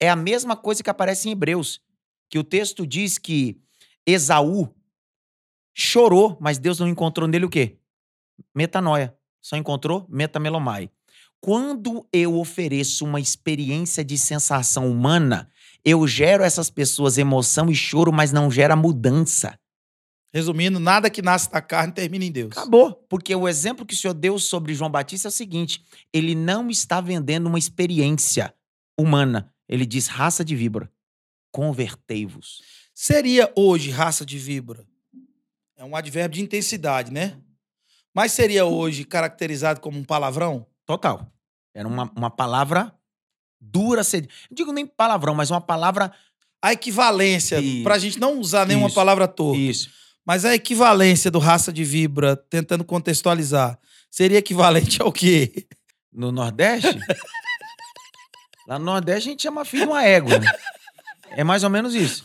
[0.00, 1.82] É a mesma coisa que aparece em Hebreus,
[2.30, 3.60] que o texto diz que
[4.06, 4.74] Esaú
[5.74, 7.76] chorou, mas Deus não encontrou nele o quê?
[8.54, 9.14] Metanoia.
[9.42, 10.90] Só encontrou metamelomai.
[11.44, 15.50] Quando eu ofereço uma experiência de sensação humana,
[15.84, 19.58] eu gero essas pessoas emoção e choro, mas não gera mudança.
[20.32, 22.52] Resumindo, nada que nasce da carne termina em Deus.
[22.52, 22.94] Acabou.
[23.08, 26.70] Porque o exemplo que o senhor deu sobre João Batista é o seguinte: ele não
[26.70, 28.54] está vendendo uma experiência
[28.96, 29.52] humana.
[29.68, 30.88] Ele diz raça de víbora.
[31.50, 32.62] Convertei-vos.
[32.94, 34.86] Seria hoje raça de víbora?
[35.76, 37.36] É um advérbio de intensidade, né?
[38.14, 40.64] Mas seria hoje caracterizado como um palavrão?
[40.86, 41.31] Total.
[41.74, 42.92] Era uma, uma palavra
[43.60, 44.02] dura.
[44.12, 46.12] Não digo nem palavrão, mas uma palavra.
[46.64, 48.94] A equivalência, para a gente não usar nenhuma Isso.
[48.94, 49.90] palavra torta, Isso.
[50.24, 53.76] mas a equivalência do raça de víbora, tentando contextualizar,
[54.08, 55.66] seria equivalente ao quê?
[56.12, 56.96] No Nordeste?
[58.68, 60.38] Lá no Nordeste a gente chama filho de uma égua.
[60.38, 60.46] né?
[61.30, 62.24] É mais ou menos isso.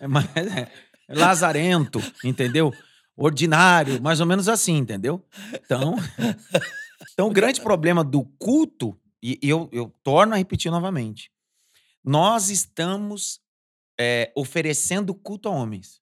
[0.00, 0.68] É mais, é,
[1.08, 2.72] lazarento, entendeu?
[3.16, 5.22] Ordinário, mais ou menos assim, entendeu?
[5.52, 5.96] Então,
[7.12, 11.30] então o grande problema do culto, e eu, eu torno a repetir novamente,
[12.04, 13.40] nós estamos
[13.98, 16.00] é, oferecendo culto a homens.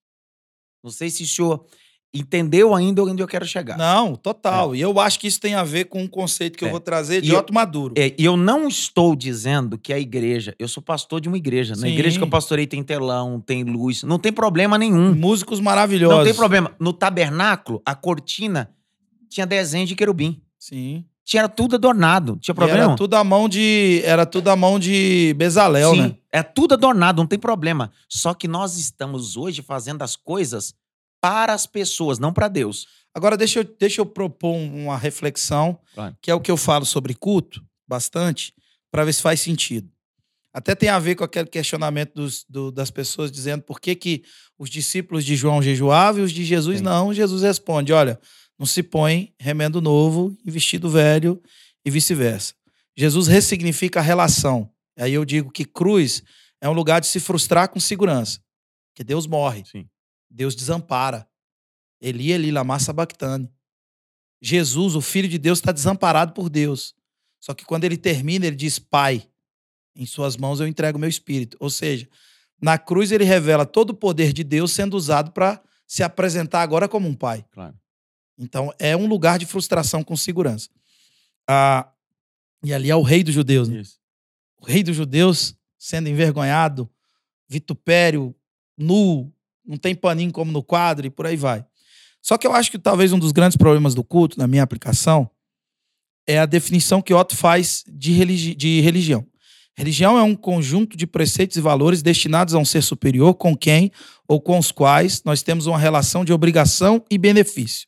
[0.82, 1.64] Não sei se o senhor
[2.12, 3.76] entendeu ainda onde eu quero chegar.
[3.76, 4.74] Não, total.
[4.76, 6.70] E eu acho que isso tem a ver com um conceito que eu É.
[6.70, 7.94] vou trazer de eu- Otto Maduro.
[7.96, 10.54] É, e eu não estou dizendo que a igreja.
[10.58, 11.74] Eu sou pastor de uma igreja.
[11.74, 11.94] Na Sim.
[11.94, 14.02] igreja que eu pastorei tem telão, tem luz.
[14.04, 15.12] Não tem problema nenhum.
[15.14, 16.18] Músicos maravilhosos.
[16.18, 16.72] Não tem problema.
[16.78, 18.72] No tabernáculo, a cortina
[19.28, 20.40] tinha desenho de querubim.
[20.68, 21.04] Sim.
[21.24, 22.38] Tinha tudo adornado.
[22.40, 22.82] Tinha E problema?
[22.84, 24.00] Era tudo a mão de.
[24.04, 26.16] Era tudo a mão de Bezalel, Sim, né?
[26.32, 27.90] é tudo adornado, não tem problema.
[28.08, 30.74] Só que nós estamos hoje fazendo as coisas
[31.20, 32.86] para as pessoas, não para Deus.
[33.14, 35.78] Agora, deixa eu, deixa eu propor um, uma reflexão,
[36.20, 38.52] que é o que eu falo sobre culto, bastante,
[38.90, 39.88] para ver se faz sentido.
[40.52, 44.22] Até tem a ver com aquele questionamento dos- do- das pessoas dizendo por que, que
[44.58, 46.84] os discípulos de João jejuavam e os de Jesus Sim.
[46.84, 47.12] não.
[47.14, 48.18] Jesus responde: olha,
[48.58, 51.42] não se põe remendo novo em vestido velho
[51.84, 52.54] e vice-versa.
[52.96, 54.70] Jesus ressignifica a relação.
[54.96, 56.22] Aí eu digo que cruz
[56.60, 58.40] é um lugar de se frustrar com segurança,
[58.94, 59.64] que Deus morre.
[59.66, 59.88] Sim.
[60.30, 61.28] Deus desampara.
[62.00, 63.50] Eli, Eli, lama sabachthani.
[64.40, 66.94] Jesus, o Filho de Deus, está desamparado por Deus.
[67.40, 69.28] Só que quando ele termina, ele diz: Pai,
[69.96, 71.56] em suas mãos eu entrego meu espírito.
[71.60, 72.08] Ou seja,
[72.60, 76.88] na cruz ele revela todo o poder de Deus sendo usado para se apresentar agora
[76.88, 77.44] como um pai.
[77.50, 77.74] Claro.
[78.38, 80.68] Então é um lugar de frustração com segurança.
[81.48, 81.88] Ah,
[82.62, 83.68] e ali é o rei dos judeus.
[83.68, 83.82] Né?
[84.60, 86.88] O rei dos judeus sendo envergonhado,
[87.46, 88.34] vitupério,
[88.76, 89.30] nu,
[89.64, 91.64] não tem paninho como no quadro e por aí vai.
[92.22, 95.30] Só que eu acho que talvez um dos grandes problemas do culto, na minha aplicação,
[96.26, 99.26] é a definição que Otto faz de, religi de religião.
[99.76, 103.90] Religião é um conjunto de preceitos e valores destinados a um ser superior com quem
[104.26, 107.86] ou com os quais nós temos uma relação de obrigação e benefício.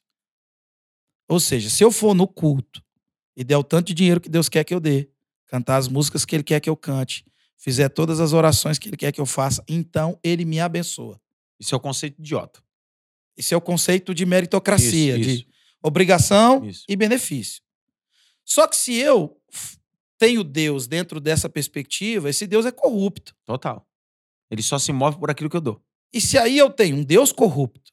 [1.29, 2.83] Ou seja, se eu for no culto
[3.37, 5.09] e der o tanto de dinheiro que Deus quer que eu dê,
[5.47, 7.25] cantar as músicas que Ele quer que eu cante,
[7.57, 11.21] fizer todas as orações que Ele quer que eu faça, então Ele me abençoa.
[11.59, 12.63] Isso é o conceito de Otto.
[13.37, 15.47] Esse é o conceito de meritocracia, Isso, de isso.
[15.83, 16.85] obrigação Isso.
[16.89, 17.63] e benefício.
[18.45, 19.37] Só que se eu
[20.19, 23.35] tenho Deus dentro dessa perspectiva, esse Deus é corrupto.
[23.45, 23.87] Total.
[24.51, 25.83] Ele só se move por aquilo que eu dou.
[26.13, 27.93] E se aí eu tenho um Deus corrupto,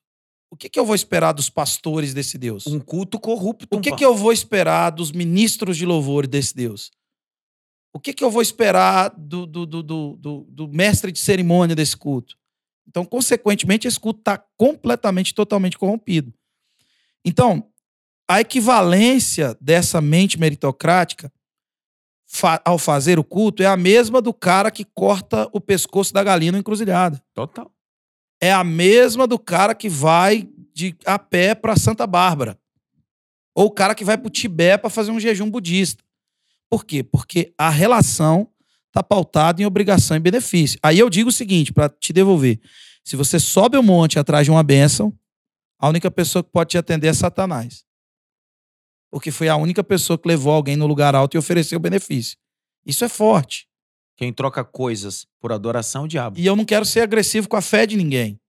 [0.53, 2.67] o que, que eu vou esperar dos pastores desse Deus?
[2.67, 3.75] Um culto corrupto.
[3.75, 6.91] O que, que eu vou esperar dos ministros de louvor desse Deus?
[7.91, 12.37] O que, que eu vou esperar do, do, do, do, mestre de cerimônia desse culto?
[12.87, 16.31] Então, consequentemente, esse culto está completamente, totalmente corrompido.
[17.25, 17.67] Então,
[18.29, 21.33] a equivalência dessa mente meritocrática
[22.27, 26.23] fa- ao fazer o culto é a mesma do cara que corta o pescoço da
[26.23, 27.73] galinha na encruzilhada Total.
[28.43, 32.59] É a mesma do cara que vai de a pé para Santa Bárbara.
[33.55, 36.03] Ou o cara que vai para o Tibete para fazer um jejum budista.
[36.69, 37.03] Por quê?
[37.03, 38.49] Porque a relação
[38.87, 40.77] está pautada em obrigação e benefício.
[40.83, 42.59] Aí eu digo o seguinte, para te devolver.
[43.01, 45.17] Se você sobe o monte atrás de uma bênção,
[45.79, 47.85] a única pessoa que pode te atender é Satanás.
[49.09, 52.37] Porque foi a única pessoa que levou alguém no lugar alto e ofereceu benefício.
[52.85, 53.69] Isso é forte.
[54.15, 56.39] Quem troca coisas por adoração é o diabo.
[56.39, 58.39] E eu não quero ser agressivo com a fé de ninguém.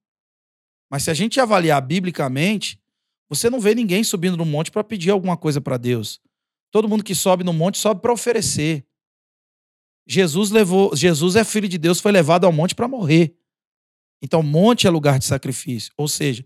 [0.91, 2.79] Mas se a gente avaliar biblicamente,
[3.29, 6.21] você não vê ninguém subindo no monte para pedir alguma coisa para Deus.
[6.71, 8.87] Todo mundo que sobe no monte sobe para oferecer.
[10.07, 13.35] Jesus levou, Jesus é filho de Deus, foi levado ao monte para morrer.
[14.23, 15.93] Então, monte é lugar de sacrifício.
[15.97, 16.45] Ou seja,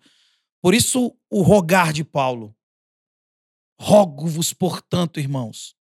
[0.61, 2.54] por isso o rogar de Paulo.
[3.81, 5.76] Rogo-vos, portanto, irmãos,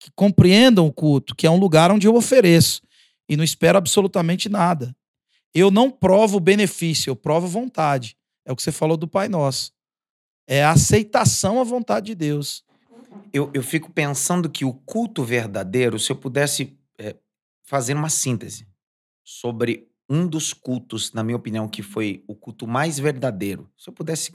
[0.00, 2.80] que compreendam o culto, que é um lugar onde eu ofereço
[3.28, 4.96] e não espero absolutamente nada.
[5.54, 8.16] Eu não provo benefício, eu provo vontade.
[8.44, 9.72] É o que você falou do Pai Nosso.
[10.46, 12.64] É a aceitação à vontade de Deus.
[13.32, 17.14] Eu, eu fico pensando que o culto verdadeiro, se eu pudesse é,
[17.62, 18.66] fazer uma síntese
[19.22, 23.92] sobre um dos cultos, na minha opinião, que foi o culto mais verdadeiro, se eu
[23.92, 24.32] pudesse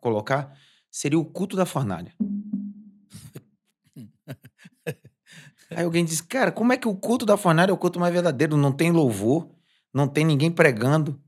[0.00, 0.54] colocar,
[0.90, 2.14] seria o culto da fornalha.
[5.70, 8.12] Aí alguém diz, cara, como é que o culto da fornalha é o culto mais
[8.12, 8.56] verdadeiro?
[8.56, 9.48] Não tem louvor,
[9.92, 11.20] não tem ninguém pregando,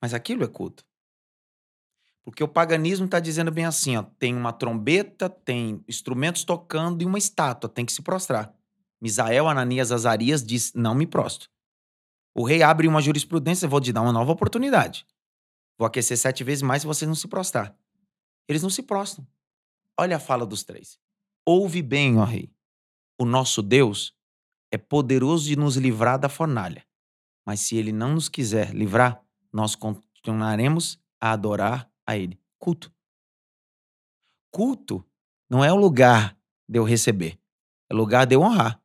[0.00, 0.84] mas aquilo é culto.
[2.24, 7.06] Porque o paganismo está dizendo bem assim, ó, tem uma trombeta, tem instrumentos tocando e
[7.06, 8.54] uma estátua, tem que se prostrar.
[9.00, 11.50] Misael, Ananias, Azarias diz, não me prostro.
[12.34, 15.04] O rei abre uma jurisprudência, vou te dar uma nova oportunidade.
[15.76, 17.76] Vou aquecer sete vezes mais se vocês não se prostrar.
[18.48, 19.26] Eles não se prostram.
[19.98, 20.98] Olha a fala dos três.
[21.44, 22.50] Ouve bem, ó rei.
[23.22, 24.12] O nosso Deus
[24.68, 26.84] é poderoso de nos livrar da fornalha.
[27.46, 32.36] Mas se ele não nos quiser livrar, nós continuaremos a adorar a ele.
[32.58, 32.92] Culto.
[34.50, 35.04] Culto
[35.48, 36.36] não é o lugar
[36.68, 37.38] de eu receber,
[37.88, 38.82] é o lugar de eu honrar.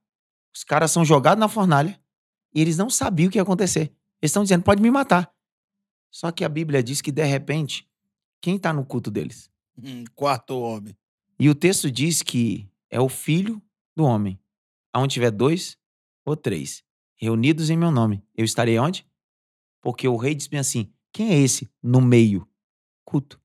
[0.53, 1.99] Os caras são jogados na fornalha
[2.53, 3.91] e eles não sabiam o que ia acontecer.
[4.21, 5.33] Eles estão dizendo, pode me matar.
[6.11, 7.89] Só que a Bíblia diz que, de repente,
[8.39, 9.49] Quem está no culto deles?
[9.75, 10.95] Hum, quarto homem.
[11.39, 13.59] E o texto diz que é o filho
[13.97, 14.39] do homem.
[14.93, 15.77] Aonde tiver dois
[16.23, 16.83] ou três
[17.15, 19.05] reunidos em meu nome, eu estarei onde?
[19.81, 22.47] Porque o rei diz-me assim: quem é esse no meio?
[23.03, 23.41] Culto.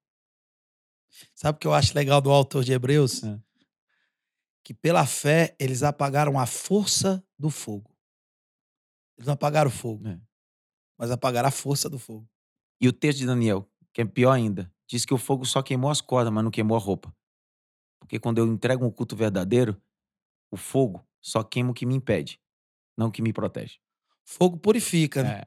[1.34, 3.22] Sabe o que eu acho legal do autor de Hebreus?
[3.24, 3.40] É.
[4.64, 7.90] Que pela fé eles apagaram a força do fogo.
[9.16, 10.20] Eles não apagaram o fogo, É.
[10.98, 12.28] mas apagaram a força do fogo.
[12.80, 15.90] E o texto de Daniel, que é pior ainda, diz que o fogo só queimou
[15.90, 17.14] as cordas, mas não queimou a roupa.
[18.00, 19.80] Porque quando eu entrego um culto verdadeiro,
[20.52, 22.38] o fogo só queima o que me impede,
[22.96, 23.78] não o que me protege.
[24.24, 25.42] Fogo purifica, né?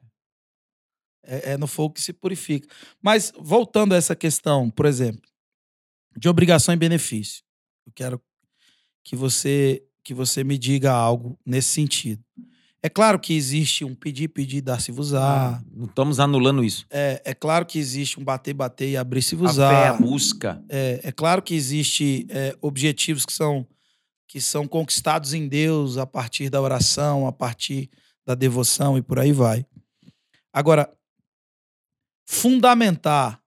[1.24, 1.38] É.
[1.48, 2.68] É, é no fogo que se purifica.
[3.00, 5.22] Mas voltando a essa questão, por exemplo,
[6.16, 7.42] de obrigação e benefício.
[7.86, 8.20] Eu quero
[9.04, 12.22] que você que você me diga algo nesse sentido.
[12.80, 15.60] É claro que existe um pedir, pedir, dar-se-vos-á.
[15.72, 16.86] Não estamos anulando isso.
[16.88, 19.68] É, é claro que existe um bater, bater e A abrir-se-vos-á.
[19.68, 20.62] fé, a busca.
[20.68, 23.66] É, é claro que existe é, objetivos que são
[24.26, 27.90] que são conquistados em Deus a partir da oração, a partir
[28.24, 29.64] da devoção e por aí vai.
[30.52, 30.92] Agora,
[32.26, 33.40] fundamentar.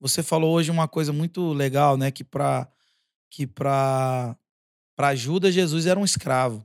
[0.00, 2.10] Você falou hoje uma coisa muito legal, né?
[2.10, 2.68] Que para
[3.30, 4.36] que para
[4.96, 6.64] para Judas Jesus era um escravo,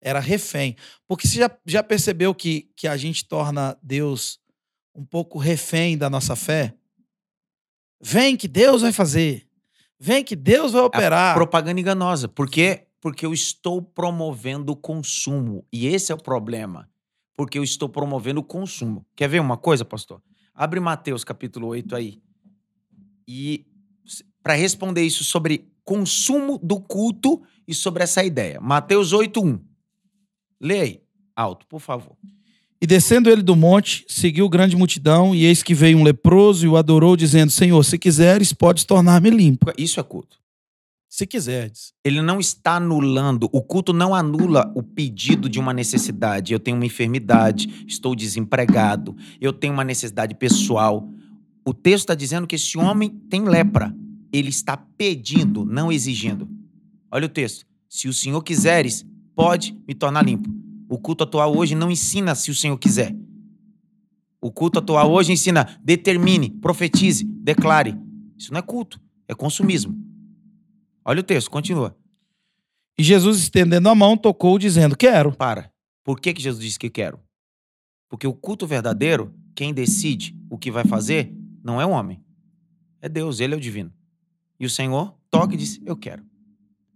[0.00, 0.76] era refém.
[1.06, 4.40] Porque você já, já percebeu que, que a gente torna Deus
[4.92, 6.74] um pouco refém da nossa fé?
[8.00, 9.47] Vem que Deus vai fazer.
[10.00, 11.34] Vem que Deus vai operar.
[11.34, 12.28] Propaganda enganosa.
[12.28, 12.86] Por quê?
[13.00, 15.66] Porque eu estou promovendo o consumo.
[15.72, 16.88] E esse é o problema.
[17.36, 19.04] Porque eu estou promovendo o consumo.
[19.16, 20.22] Quer ver uma coisa, pastor?
[20.54, 22.20] Abre Mateus capítulo 8 aí.
[23.26, 23.66] E
[24.42, 28.60] para responder isso sobre consumo do culto e sobre essa ideia.
[28.60, 29.60] Mateus 8:1.
[30.60, 31.02] Lê aí,
[31.36, 32.16] alto, por favor.
[32.80, 36.68] E descendo ele do monte, seguiu grande multidão, e eis que veio um leproso e
[36.68, 39.72] o adorou, dizendo: Senhor, se quiseres, podes tornar-me limpo.
[39.76, 40.38] Isso é culto.
[41.08, 41.92] Se quiseres.
[42.04, 46.52] Ele não está anulando, o culto não anula o pedido de uma necessidade.
[46.52, 51.08] Eu tenho uma enfermidade, estou desempregado, eu tenho uma necessidade pessoal.
[51.66, 53.92] O texto está dizendo que esse homem tem lepra.
[54.32, 56.48] Ele está pedindo, não exigindo.
[57.10, 57.66] Olha o texto.
[57.88, 60.57] Se o Senhor quiseres, pode me tornar limpo.
[60.88, 63.14] O culto atual hoje não ensina se o Senhor quiser.
[64.40, 67.94] O culto atual hoje ensina determine, profetize, declare.
[68.36, 69.94] Isso não é culto, é consumismo.
[71.04, 71.96] Olha o texto, continua.
[72.96, 75.32] E Jesus, estendendo a mão, tocou, dizendo: Quero.
[75.32, 75.72] Para.
[76.04, 77.20] Por que, que Jesus disse que quero?
[78.08, 82.24] Porque o culto verdadeiro, quem decide o que vai fazer, não é o homem.
[83.00, 83.92] É Deus, ele é o divino.
[84.58, 86.24] E o Senhor toca e diz: Eu quero.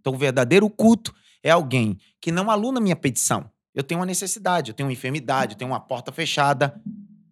[0.00, 3.50] Então, o verdadeiro culto é alguém que não aluna minha petição.
[3.74, 6.80] Eu tenho uma necessidade, eu tenho uma enfermidade, eu tenho uma porta fechada.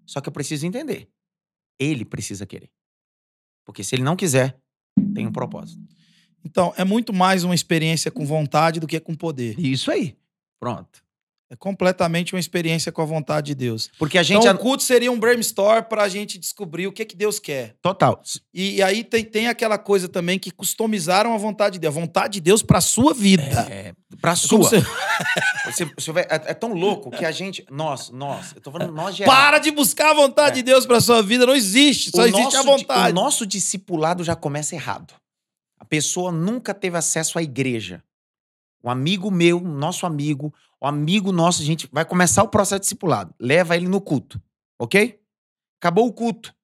[0.06, 1.08] Só que eu preciso entender.
[1.78, 2.70] Ele precisa querer.
[3.64, 4.58] Porque se ele não quiser,
[5.14, 5.82] tem um propósito.
[6.44, 9.58] Então, é muito mais uma experiência com vontade do que com poder.
[9.58, 10.16] Isso aí.
[10.58, 11.04] Pronto.
[11.52, 13.90] É completamente uma experiência com a vontade de Deus.
[13.98, 14.38] Porque a gente.
[14.38, 17.74] Então, o culto seria um brainstorm para a gente descobrir o que, que Deus quer.
[17.82, 18.22] Total.
[18.54, 21.96] E, e aí tem, tem aquela coisa também que customizaram a vontade de Deus.
[21.96, 23.42] A vontade de Deus para sua vida.
[23.68, 24.80] É, pra É como sua.
[24.80, 24.86] se-
[25.66, 27.64] Você- você vai- é, é tão louco que a gente.
[27.68, 28.52] Nós, nós.
[28.54, 29.34] Eu tô falando nós geral.
[29.34, 31.44] Para de buscar a vontade de Deus para sua vida.
[31.46, 32.10] Não existe.
[32.14, 33.10] Só O existe a nosso vontade.
[33.10, 35.14] O nosso discipulado já começa errado.
[35.80, 38.02] A pessoa nunca teve acesso à igreja.
[38.84, 43.34] Um amigo meu, nosso amigo, o amigo nosso, a gente vai começar o processo discipulado.
[43.38, 44.42] Leva ele no culto,
[44.78, 45.20] ok?
[45.78, 46.54] Acabou o culto.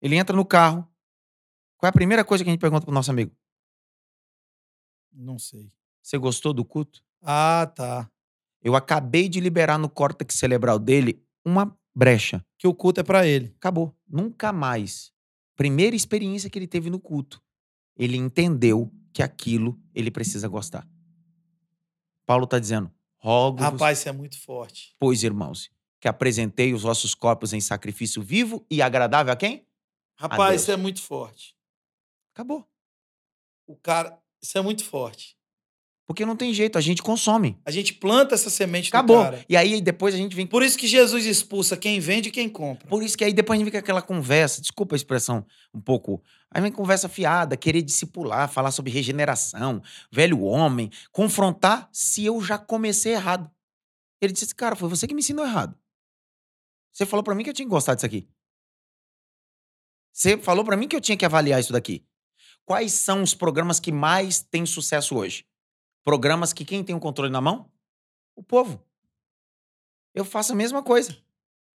[0.00, 0.86] Ele entra no carro.
[1.78, 3.34] Qual é a primeira coisa que a gente pergunta pro nosso amigo?
[5.12, 5.72] Não sei.
[6.02, 7.02] Você gostou do culto?
[7.22, 8.10] Ah, tá.
[8.60, 12.44] Eu acabei de liberar no córtex cerebral dele uma brecha.
[12.58, 13.54] Que o culto é para ele.
[13.56, 13.96] Acabou.
[14.08, 15.12] Nunca mais.
[15.56, 17.42] Primeira experiência que ele teve no culto.
[17.96, 20.86] Ele entendeu que aquilo ele precisa gostar.
[22.24, 22.90] Paulo está dizendo:
[23.22, 24.94] rogo Rapaz, isso é muito forte.
[24.98, 25.70] pois, irmãos,
[26.00, 29.64] que apresentei os vossos corpos em sacrifício vivo e agradável a quem?
[30.16, 30.62] Rapaz, Deus.
[30.62, 31.54] isso é muito forte.
[32.34, 32.68] Acabou.
[33.66, 35.36] O cara, isso é muito forte.
[36.12, 37.58] Porque não tem jeito, a gente consome.
[37.64, 39.24] A gente planta essa semente Acabou.
[39.48, 40.46] E aí depois a gente vem.
[40.46, 42.86] Por isso que Jesus expulsa quem vende e quem compra.
[42.86, 45.42] Por isso que aí depois a gente vem com aquela conversa, desculpa a expressão
[45.72, 46.22] um pouco.
[46.50, 52.58] Aí vem conversa fiada, querer discipular, falar sobre regeneração, velho homem, confrontar se eu já
[52.58, 53.50] comecei errado.
[54.20, 55.74] Ele disse, cara, foi você que me ensinou errado.
[56.92, 58.28] Você falou pra mim que eu tinha que gostar disso aqui.
[60.12, 62.04] Você falou pra mim que eu tinha que avaliar isso daqui.
[62.66, 65.46] Quais são os programas que mais têm sucesso hoje?
[66.04, 67.70] Programas que quem tem o controle na mão?
[68.34, 68.84] O povo.
[70.14, 71.16] Eu faço a mesma coisa.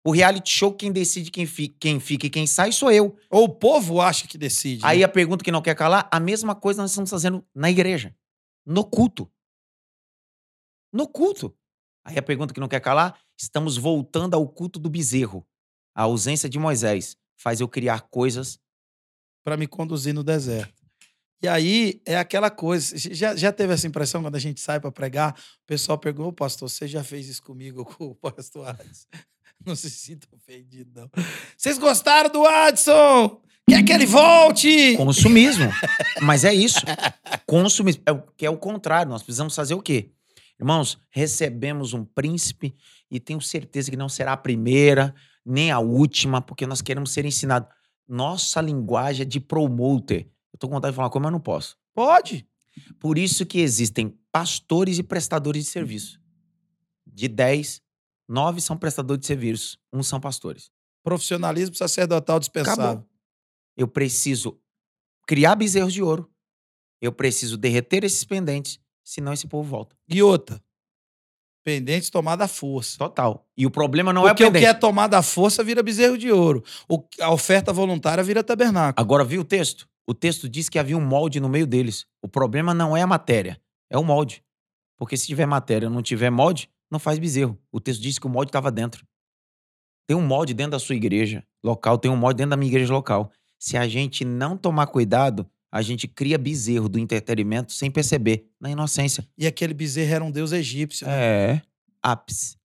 [0.06, 3.18] O reality show, quem decide quem fica, quem fica e quem sai sou eu.
[3.30, 4.86] Ou o povo acha que decide.
[4.86, 5.04] Aí né?
[5.04, 8.16] a pergunta que não quer calar, a mesma coisa nós estamos fazendo na igreja.
[8.66, 9.30] No culto.
[10.94, 11.54] No culto.
[12.06, 15.46] Aí a pergunta que não quer calar, estamos voltando ao culto do bezerro.
[15.94, 18.60] A ausência de Moisés faz eu criar coisas.
[19.44, 20.77] para me conduzir no deserto.
[21.42, 22.98] E aí é aquela coisa.
[22.98, 25.34] Já, já teve essa impressão quando a gente sai para pregar?
[25.34, 29.08] O pessoal perguntou, pastor, você já fez isso comigo com o pastor Adson?
[29.66, 31.10] Não se sinta ofendido, não.
[31.56, 33.42] Vocês gostaram do Adson?
[33.70, 34.96] Quer que ele volte?
[34.96, 35.70] Consumismo.
[36.22, 36.80] Mas é isso.
[37.46, 38.02] Consumismo.
[38.06, 39.12] É o que é o contrário.
[39.12, 40.12] Nós precisamos fazer o quê?
[40.60, 42.76] Irmãos, recebemos um príncipe
[43.12, 45.14] e tenho certeza que não será a primeira,
[45.46, 47.70] nem a última, porque nós queremos ser ensinados.
[48.08, 50.32] Nossa linguagem é de promoter.
[50.58, 51.78] Eu tô com vontade de falar uma coisa, mas eu não posso.
[51.94, 52.48] Pode.
[53.00, 56.20] Por isso que existem pastores e prestadores de serviço.
[57.06, 57.80] De 10,
[58.28, 60.72] 9 são prestadores de serviço, uns são pastores.
[61.04, 62.84] Profissionalismo sacerdotal dispensável.
[62.84, 63.10] Acabou.
[63.78, 64.60] Eu preciso
[65.28, 66.28] criar bezerros de ouro.
[67.00, 69.96] Eu preciso derreter esses pendentes, senão esse povo volta.
[70.10, 70.60] E outra.
[71.64, 72.98] Pendentes tomada à força.
[72.98, 73.46] Total.
[73.56, 74.76] E o problema não Porque é o o que pendente.
[74.78, 76.64] é tomada à força vira bezerro de ouro.
[76.90, 79.00] O- a oferta voluntária vira tabernáculo.
[79.04, 79.88] Agora, viu o texto?
[80.10, 82.06] O texto diz que havia um molde no meio deles.
[82.22, 84.42] O problema não é a matéria, é o molde.
[84.98, 87.60] Porque se tiver matéria e não tiver molde, não faz bezerro.
[87.72, 89.06] O texto diz que o molde estava dentro.
[90.08, 92.94] Tem um molde dentro da sua igreja local, tem um molde dentro da minha igreja
[92.94, 93.30] local.
[93.60, 98.70] Se a gente não tomar cuidado, a gente cria bezerro do entretenimento sem perceber, na
[98.70, 99.28] inocência.
[99.38, 101.06] E aquele bezerro era um deus egípcio.
[101.06, 101.14] né?
[101.14, 101.62] É.
[102.02, 102.56] Ápice.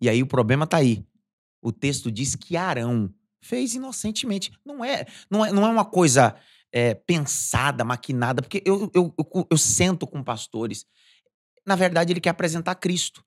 [0.00, 1.04] E aí o problema tá aí.
[1.60, 4.52] O texto diz que Arão fez inocentemente.
[4.64, 6.36] Não é, não é, não é uma coisa
[6.72, 10.86] é, pensada, maquinada, porque eu, eu, eu, eu sento com pastores.
[11.66, 13.22] Na verdade, ele quer apresentar Cristo.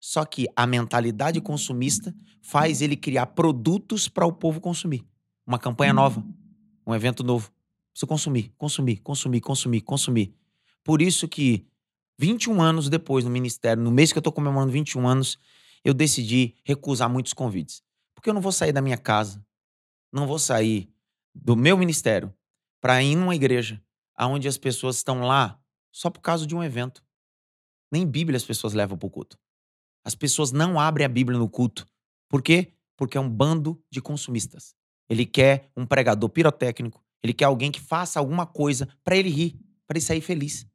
[0.00, 5.04] Só que a mentalidade consumista faz ele criar produtos para o povo consumir.
[5.44, 6.24] Uma campanha nova,
[6.86, 7.52] um evento novo.
[7.92, 10.34] Preciso consumir, consumir, consumir, consumir, consumir.
[10.84, 11.66] Por isso que
[12.16, 15.36] 21 anos depois no ministério, no mês que eu tô comemorando 21 anos,
[15.84, 17.82] eu decidi recusar muitos convites.
[18.14, 19.44] Porque eu não vou sair da minha casa,
[20.12, 20.92] não vou sair
[21.34, 22.32] do meu ministério
[22.80, 23.82] para ir numa igreja
[24.26, 25.60] onde as pessoas estão lá
[25.92, 27.04] só por causa de um evento.
[27.90, 29.38] Nem Bíblia as pessoas levam para o culto.
[30.04, 31.86] As pessoas não abrem a Bíblia no culto.
[32.28, 32.72] Por quê?
[32.96, 34.74] Porque é um bando de consumistas.
[35.08, 39.58] Ele quer um pregador pirotécnico, ele quer alguém que faça alguma coisa para ele rir,
[39.86, 40.66] para ele sair feliz.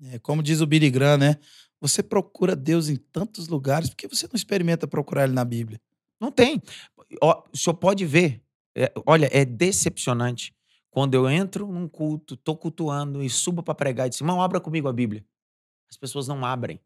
[0.00, 1.36] É, como diz o Billy Graham, né?
[1.80, 5.80] Você procura Deus em tantos lugares, por que você não experimenta procurar ele na Bíblia?
[6.20, 6.60] Não tem.
[7.22, 8.42] O senhor pode ver.
[8.74, 10.54] é, olha, é decepcionante.
[10.98, 14.58] Quando eu entro num culto, tô cultuando e subo para pregar e diz, irmão, abra
[14.58, 15.24] comigo a Bíblia.
[15.88, 16.80] As pessoas não abrem.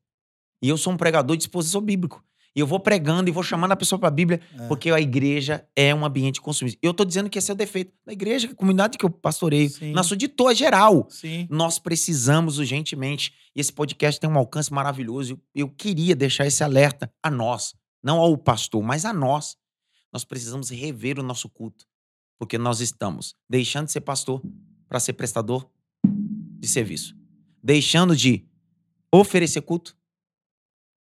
[0.61, 2.23] E eu sou um pregador de exposição bíblico.
[2.55, 4.69] E eu vou pregando e vou chamando a pessoa para a Bíblia, É.
[4.69, 6.79] porque a igreja é um ambiente consumista.
[6.83, 9.71] Eu tô dizendo que esse é o defeito da igreja, a comunidade que eu pastoreio.
[9.71, 9.93] Sim.
[9.93, 11.07] Nosso ditor é geral.
[11.09, 11.49] Sim.
[11.51, 13.33] Nós precisamos urgentemente.
[13.57, 15.41] E esse podcast tem um alcance maravilhoso.
[15.55, 19.57] Eu queria deixar esse alerta a nós, não ao pastor, mas a nós.
[20.13, 21.87] Nós precisamos rever o nosso culto,
[22.39, 24.43] porque nós estamos deixando de ser pastor
[24.89, 25.71] para ser prestador
[26.05, 27.17] de serviço,
[27.63, 28.47] deixando de
[29.13, 29.97] oferecer culto,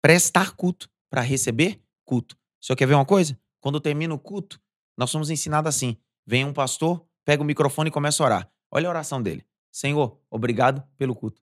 [0.01, 2.37] prestar culto para receber culto.
[2.59, 3.39] Senhor quer ver uma coisa?
[3.59, 4.61] Quando termina o culto,
[4.97, 8.51] nós somos ensinados assim: vem um pastor, pega o microfone e começa a orar.
[8.71, 9.45] Olha a oração dele.
[9.71, 11.41] Senhor, obrigado pelo culto.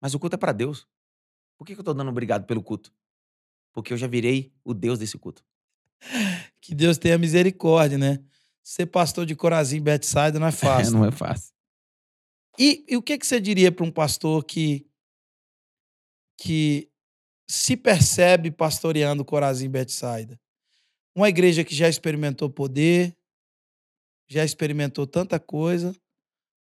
[0.00, 0.86] Mas o culto é para Deus.
[1.56, 2.92] Por que eu estou dando obrigado pelo culto?
[3.72, 5.44] Porque eu já virei o Deus desse culto.
[6.60, 8.22] Que Deus tenha misericórdia, né?
[8.68, 10.92] Ser pastor de Corazim Bethsaida não é fácil.
[10.92, 11.54] não é fácil.
[12.58, 14.86] E, e o que, que você diria para um pastor que,
[16.36, 16.86] que
[17.48, 20.38] se percebe pastoreando Corazim Bethsaida?
[21.16, 23.16] Uma igreja que já experimentou poder,
[24.28, 25.96] já experimentou tanta coisa,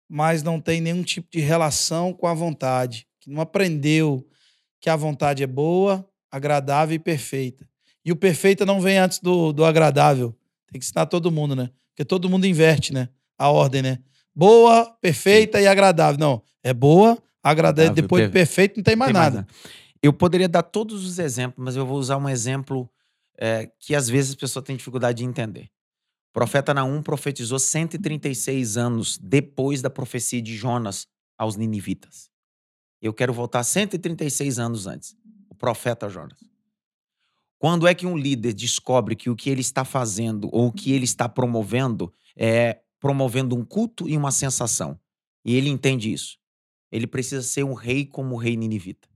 [0.07, 4.29] mas não tem nenhum tipo de relação com a vontade, que não aprendeu
[4.83, 7.67] que a vontade é boa, agradável e perfeita.
[8.05, 10.39] E o perfeito não vem antes do, do agradável.
[10.67, 11.71] Tem que ensinar todo mundo, né?
[11.97, 13.09] Porque todo mundo inverte, né?
[13.39, 13.99] A ordem, né?
[14.35, 16.21] Boa, perfeita e agradável.
[16.21, 17.95] Não, é boa, agradável.
[17.95, 18.77] Depois de perfeito.
[18.77, 19.49] não tem mais Tem mais nada.
[20.03, 22.87] Eu poderia dar todos os exemplos, mas eu vou usar um exemplo
[23.39, 25.71] é, que às vezes as pessoas têm dificuldade de entender.
[26.29, 31.07] O profeta Naum profetizou 136 anos depois da profecia de Jonas
[31.39, 32.29] aos ninivitas.
[33.01, 35.17] Eu quero voltar 136 anos antes.
[35.49, 36.39] O profeta Jonas.
[37.59, 40.93] Quando é que um líder descobre que o que ele está fazendo ou o que
[40.93, 44.99] ele está promovendo é promovendo um culto e uma sensação?
[45.45, 46.39] E ele entende isso.
[46.91, 49.09] Ele precisa ser um rei como o rei ninivita.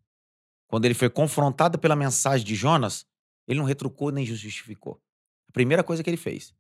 [0.67, 3.07] Quando ele foi confrontado pela mensagem de Jonas,
[3.47, 5.03] Ele não retrucou nem justificou.
[5.49, 6.55] A primeira coisa que ele fez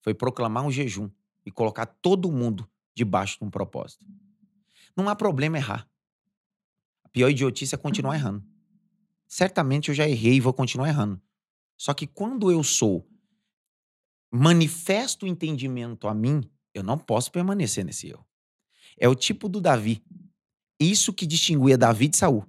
[0.00, 1.10] foi proclamar um jejum
[1.44, 4.06] e colocar todo mundo debaixo de um propósito.
[4.96, 5.88] Não há problema errar.
[7.02, 8.44] A pior idiotice é continuar errando.
[9.26, 11.20] Certamente eu já errei e vou continuar errando.
[11.76, 13.06] Só que quando eu sou
[14.32, 16.42] manifesto o entendimento a mim,
[16.74, 18.26] eu não posso permanecer nesse erro.
[18.98, 20.02] É o tipo do Davi.
[20.80, 22.44] Isso que distinguia Davi de Saul.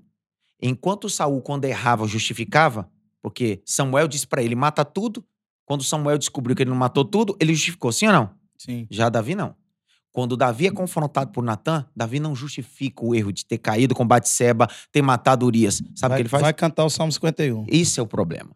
[0.62, 2.90] Enquanto Saul, quando errava, justificava,
[3.22, 5.26] porque Samuel disse para ele: mata tudo.
[5.66, 8.32] Quando Samuel descobriu que ele não matou tudo, ele justificou, sim ou não?
[8.58, 8.88] Sim.
[8.90, 9.54] Já Davi não.
[10.12, 14.08] Quando Davi é confrontado por Natan, Davi não justifica o erro de ter caído com
[14.08, 15.84] Batseba, ter matado Urias.
[15.96, 16.42] Sabe o que ele faz?
[16.42, 17.66] vai cantar o Salmo 51.
[17.68, 18.50] Esse é o problema.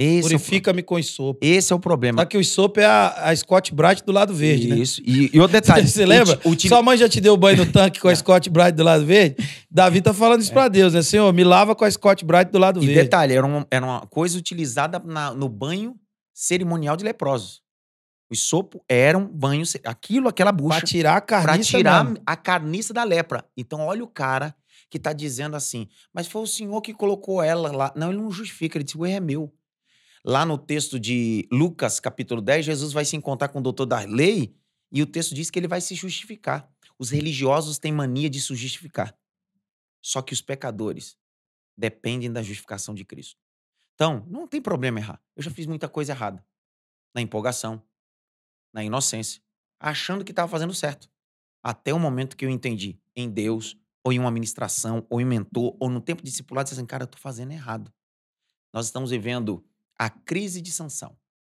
[0.00, 2.22] Esse Purifica-me com é o, esse é o problema.
[2.22, 4.76] Só que o isopo é a, a Scott Bright do lado verde, né?
[4.76, 5.02] Isso.
[5.04, 5.88] E, e outro detalhe.
[5.88, 6.34] Você lembra?
[6.34, 8.14] O, ti- o time, Sua mãe já te deu banho no tanque com a É.
[8.14, 9.36] Scott Bright do lado verde?
[9.68, 11.02] Davi tá falando isso pra Deus, né?
[11.02, 13.02] Senhor, me lava com a Scott Bright do lado e verde.
[13.02, 15.96] detalhe, era, um- era uma coisa utilizada na- no banho
[16.32, 17.60] cerimonial de leprosos.
[18.30, 22.22] O sopo era um banho, aquilo, aquela bucha, Pra tirar a pra carniça tirar mesmo.
[22.26, 23.44] a carniça da lepra.
[23.56, 24.54] Então, olha o cara
[24.90, 27.92] que tá dizendo assim, mas foi o senhor que colocou ela lá.
[27.96, 29.52] Não, ele não justifica, ele disse, o erro é meu.
[30.28, 34.00] Lá no texto de Lucas, capítulo 10, Jesus vai se encontrar com o doutor da
[34.00, 34.54] lei
[34.92, 36.70] e o texto diz que ele vai se justificar.
[36.98, 39.18] Os religiosos têm mania de se justificar.
[40.02, 41.16] Só que os pecadores
[41.74, 43.40] dependem da justificação de Cristo.
[43.94, 45.18] Então, não tem problema errar.
[45.34, 46.44] Eu já fiz muita coisa errada.
[47.14, 47.82] Na empolgação,
[48.70, 49.40] na inocência,
[49.80, 51.10] achando que estava fazendo certo.
[51.62, 55.74] Até o momento que eu entendi em Deus, ou em uma ministração, ou em mentor,
[55.80, 57.90] ou no tempo discipulado, disse assim, cara, eu tô fazendo errado.
[58.74, 59.64] Nós estamos vivendo
[59.98, 61.16] a crise de Sansão.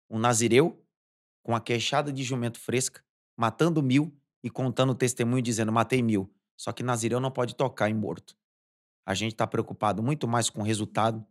[0.08, 0.82] Um nazireu
[1.42, 3.02] com a queixada de jumento fresca,
[3.36, 6.32] matando mil e contando o testemunho dizendo, matei mil.
[6.56, 8.36] Só que nazireu não pode tocar em morto.
[9.04, 11.24] A gente está preocupado muito mais com o resultado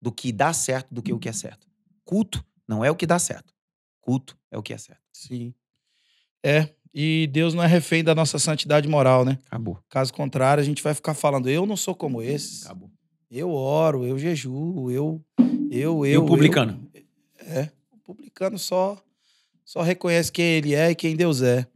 [0.00, 1.66] do que dá certo do que o que é certo.
[2.04, 3.54] Culto não é o que dá certo.
[4.00, 5.02] Culto é o que é certo.
[5.12, 5.54] Sim.
[6.44, 9.38] É, e Deus não é refém da nossa santidade moral, né?
[9.46, 9.82] Acabou.
[9.88, 12.64] Caso contrário, a gente vai ficar falando, eu não sou como esses.
[12.66, 12.90] Acabou.
[13.36, 15.20] Eu oro, eu jejuo, eu.
[15.70, 16.12] Eu, eu.
[16.12, 16.88] E o publicano?
[16.94, 17.02] eu-
[17.46, 17.70] É.
[17.92, 18.96] O publicano só,
[19.64, 21.66] só reconhece quem ele é e quem Deus é.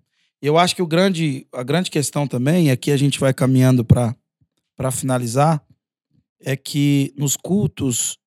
[0.40, 3.34] E eu acho que o grande, a grande questão também, e aqui a gente vai
[3.34, 4.14] caminhando para
[4.92, 5.60] finalizar,
[6.40, 8.18] é que nos cultos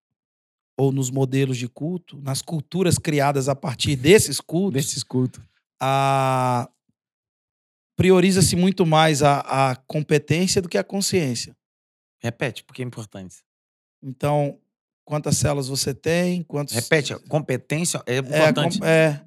[0.78, 5.42] ou nos modelos de culto, nas culturas criadas a partir desses cultos, Desses cultos.
[5.80, 6.70] a
[7.96, 11.56] prioriza-se muito mais a, a competência do que a consciência.
[12.22, 13.38] Repete, porque é importante.
[14.02, 14.60] Então,
[15.04, 18.80] quantas células você tem, quantos Repete, competência é é, importante.
[18.84, 19.24] é,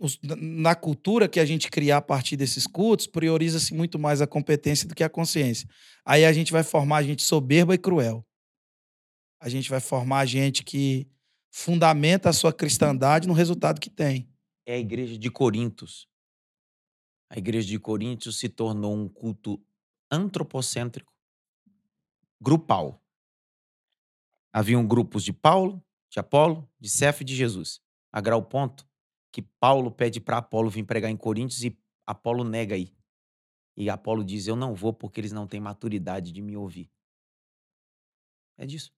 [0.00, 4.26] os- na cultura que a gente criar a partir desses cultos, prioriza-se muito mais a
[4.26, 5.68] competência do que a consciência.
[6.04, 8.26] Aí a gente vai formar gente soberba e cruel.
[9.40, 11.08] A gente vai formar gente que
[11.50, 14.28] fundamenta a sua cristandade no resultado que tem.
[14.66, 16.06] É a igreja de Corintos.
[17.28, 19.60] A igreja de Corintos se tornou um culto
[20.10, 21.11] antropocêntrico,
[22.42, 23.00] grupal.
[24.52, 27.80] Haviam grupos de Paulo, de Apolo, de Cefo e de Jesus.
[28.12, 28.86] A grau ponto
[29.30, 32.92] que Paulo pede para Apolo vir pregar em Coríntios e Apolo nega aí.
[33.76, 36.90] E Apolo diz: Eu não vou porque eles não têm maturidade de me ouvir.
[38.58, 38.92] É disso.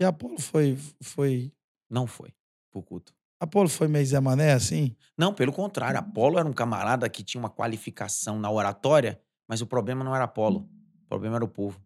[0.00, 1.52] E Apolo foi, foi,
[1.90, 2.32] Não foi
[2.70, 3.14] pro culto.
[3.40, 4.96] Apolo foi meio Zé Mané, assim?
[5.16, 5.98] Não, pelo contrário.
[5.98, 10.24] Apolo era um camarada que tinha uma qualificação na oratória, mas o problema não era
[10.24, 10.68] Apolo.
[11.02, 11.80] O problema era o povo.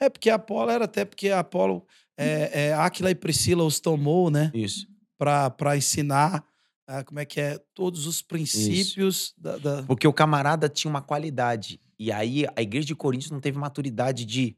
[0.00, 1.86] É porque Apolo era até porque Apolo,
[2.16, 4.50] é, é, Áquila e Priscila os tomou, né?
[4.54, 4.86] Isso.
[5.18, 6.46] para ensinar
[6.86, 11.00] ah, como é que é todos os princípios da, da- Porque o camarada tinha uma
[11.02, 11.80] qualidade.
[11.98, 14.56] E aí a igreja de Coríntios não teve maturidade de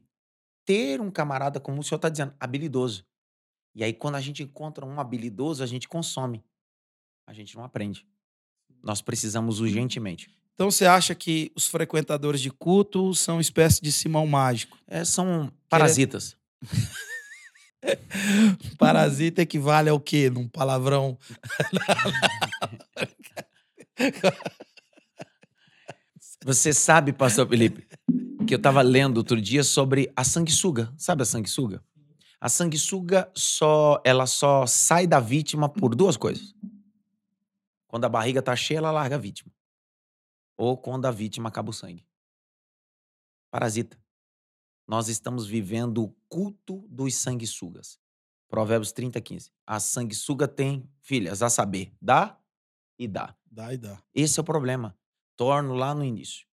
[0.65, 3.05] ter um camarada, como o senhor está dizendo, habilidoso.
[3.73, 6.43] E aí, quando a gente encontra um habilidoso, a gente consome.
[7.25, 8.05] A gente não aprende.
[8.83, 10.29] Nós precisamos urgentemente.
[10.59, 14.77] Então você acha que os frequentadores de culto são uma espécie de Simão mágico?
[14.85, 16.35] É, são parasitas.
[18.77, 20.29] Parasita equivale ao quê?
[20.29, 21.17] Num palavrão.
[26.43, 27.87] Você sabe, pastor Felipe,
[28.45, 30.93] que eu estava lendo outro dia sobre a sanguessuga.
[30.97, 31.81] Sabe a sanguessuga?
[32.41, 36.53] A sanguessuga só, ela só sai da vítima por duas coisas.
[37.87, 39.49] Quando a barriga tá cheia, ela larga a vítima.
[40.59, 42.05] Ou quando a vítima acaba o sangue.
[43.49, 43.97] Parasita.
[44.85, 47.97] Nós estamos vivendo o culto dos sanguessugas.
[48.49, 49.53] Provérbios 30, 15.
[49.65, 52.37] A sanguessuga tem filhas, a saber, dá
[52.97, 53.33] e dá.
[53.45, 54.03] Dá e dá.
[54.13, 54.99] Esse é o problema.
[55.37, 56.45] Torno lá no início.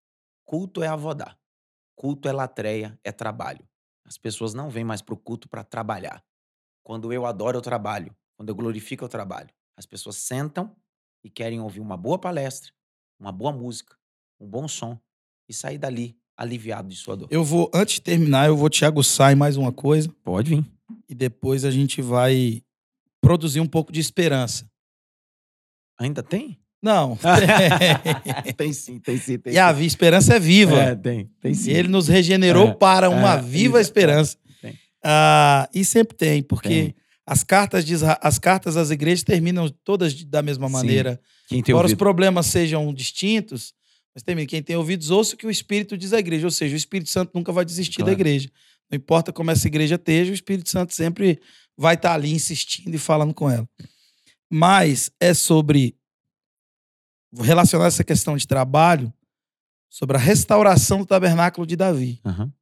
[0.44, 1.36] Culto é avodar.
[1.96, 3.68] Culto é latreia, é trabalho.
[4.04, 6.24] As pessoas não vêm mais para o culto para trabalhar.
[6.84, 9.52] quando eu adoro o trabalho, quando eu glorifico o trabalho.
[9.76, 10.76] As pessoas sentam
[11.24, 12.72] e querem ouvir uma boa palestra,
[13.19, 13.95] uma boa música,
[14.41, 14.99] um bom som
[15.49, 17.29] e sair dali aliviado de sua dor.
[17.31, 20.64] Eu vou, antes de terminar, eu vou te aguçar em mais uma coisa Pode vir.
[21.09, 22.62] e depois a gente vai
[23.23, 24.69] produzir um pouco de esperança.
[25.99, 26.59] Ainda tem?
[26.83, 27.17] Não.
[28.57, 30.77] tem sim, tem sim, tem e a esperança é viva.
[30.77, 31.71] É, tem, tem sim.
[31.71, 34.37] E ele nos regenerou É, para uma é, viva esperança.
[34.61, 34.79] tem.
[35.03, 36.95] Ah, e sempre tem, porque Tem.
[37.27, 41.21] as cartas de as cartas às igrejas terminam todas da mesma Sim, maneira.
[41.47, 41.99] Quem tem Embora os ouvido.
[41.99, 43.72] problemas sejam distintos,
[44.14, 44.47] mas termina.
[44.49, 46.47] Quem tem ouvidos, ouça o que o Espírito diz à igreja.
[46.47, 48.20] Ou seja, o Espírito Santo nunca vai desistir da Claro.
[48.20, 48.51] igreja.
[48.90, 51.40] Não importa como essa igreja esteja, o Espírito Santo sempre
[51.76, 53.68] vai estar ali insistindo e falando com ela.
[54.51, 55.97] Mas é sobre
[57.34, 59.12] relacionar essa questão de trabalho
[59.90, 62.20] sobre a restauração do tabernáculo de Davi.
[62.24, 62.53] Aham,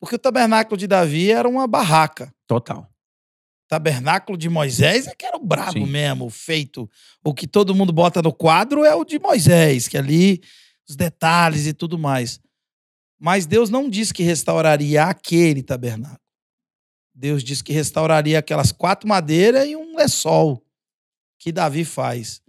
[0.00, 2.34] Porque o tabernáculo de Davi era uma barraca.
[2.46, 2.89] Total.
[3.70, 5.86] Tabernáculo de Moisés é que era o brabo Sim.
[5.86, 6.90] mesmo, feito.
[7.22, 10.42] O que todo mundo bota no quadro é o de Moisés, que ali
[10.88, 12.40] os detalhes e tudo mais.
[13.16, 16.18] Mas Deus não disse que restauraria aquele tabernáculo.
[17.14, 20.66] Deus disse que restauraria aquelas quatro madeiras e um lençol
[21.38, 22.42] que Davi faz.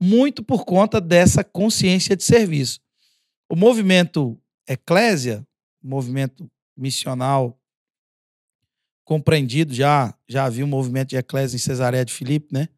[0.00, 2.78] Muito por conta dessa consciência de serviço.
[3.48, 5.44] O movimento eclésia,
[5.82, 7.59] o movimento missional
[9.10, 12.68] compreendido, já já havia um movimento de eclésia em Cesareia de Filipe, né?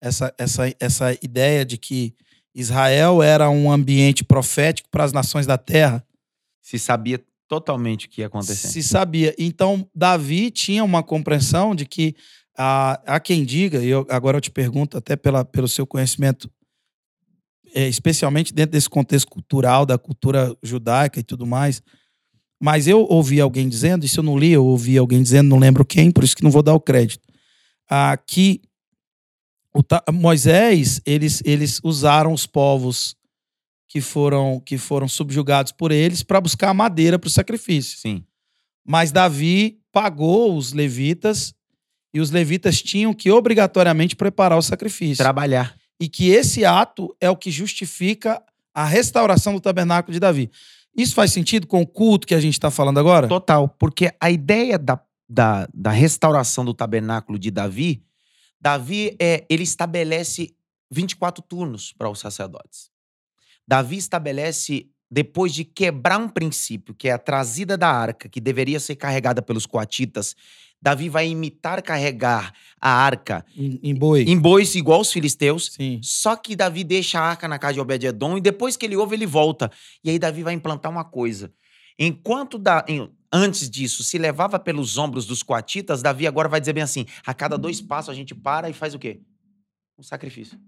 [0.00, 2.14] Essa, essa, essa ideia de que
[2.54, 6.06] Israel era um ambiente profético para as nações da terra,
[6.62, 8.68] Se sabia totalmente o que ia acontecer.
[8.68, 9.34] se sabia.
[9.36, 12.14] Então, Davi tinha uma compreensão de que
[12.56, 16.48] há, há quem diga, e eu, agora eu te pergunto, até pela, pelo seu conhecimento,
[17.74, 21.82] é, especialmente dentro desse contexto cultural, da cultura judaica e tudo mais,
[22.64, 25.84] mas eu ouvi alguém dizendo, isso eu não li, eu ouvi alguém dizendo, não lembro
[25.84, 27.28] quem, por isso que não vou dar o crédito,
[27.90, 28.62] ah, que
[29.74, 33.14] o Moisés, eles, eles usaram os povos
[33.86, 37.98] que foram, que foram subjugados por eles para buscar madeira para o sacrifício.
[37.98, 38.24] Sim.
[38.82, 41.52] Mas Davi pagou os levitas
[42.14, 45.22] e os levitas tinham que obrigatoriamente preparar o sacrifício.
[45.22, 45.76] Trabalhar.
[46.00, 48.42] E que esse ato é o que justifica
[48.72, 50.50] a restauração do tabernáculo de Davi.
[50.96, 53.26] Isso faz sentido com o culto que a gente está falando agora?
[53.26, 53.68] Total.
[53.68, 58.02] Porque a ideia da, da, da restauração do tabernáculo de Davi,
[58.60, 60.54] Davi é, ele estabelece
[60.90, 62.90] 24 turnos para os sacerdotes.
[63.66, 68.78] Davi estabelece, depois de quebrar um princípio, que é a trazida da arca, que deveria
[68.78, 70.36] ser carregada pelos coatitas,
[70.84, 74.22] Davi vai imitar carregar a arca Em, em boi.
[74.24, 75.98] em bois igual os filisteus, Sim.
[76.02, 79.16] Só que Davi deixa a arca na casa de Obed-Edom e depois que ele ouve,
[79.16, 79.70] ele volta.
[80.04, 81.50] E aí Davi vai implantar uma coisa.
[81.98, 86.74] Enquanto da, em- antes disso se levava pelos ombros dos coatitas, Davi agora vai dizer
[86.74, 89.20] bem assim: a cada dois passos a gente para e faz o quê?
[89.98, 90.58] Um sacrifício.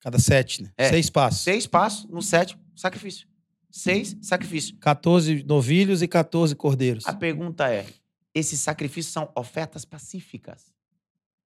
[0.00, 0.70] Cada sete, né?
[0.78, 0.88] É.
[0.88, 1.40] Seis passos.
[1.40, 3.28] Seis passos, no sétimo, sacrifício.
[3.70, 4.74] Seis, sacrifício.
[4.78, 7.06] 14 novilhos e 14 cordeiros.
[7.06, 7.84] A pergunta é:
[8.34, 10.72] esses sacrifícios são ofertas pacíficas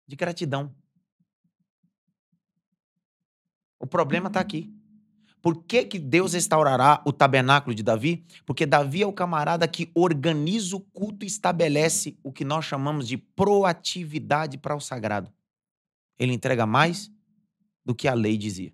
[0.08, 0.74] de gratidão.
[3.80, 4.74] O problema está aqui.
[5.42, 8.26] Por que, que Deus restaurará o tabernáculo de Davi?
[8.46, 13.06] Porque Davi é o camarada que organiza o culto e estabelece o que nós chamamos
[13.06, 15.30] de proatividade para o sagrado.
[16.18, 17.12] Ele entrega mais
[17.84, 18.74] do que a lei dizia.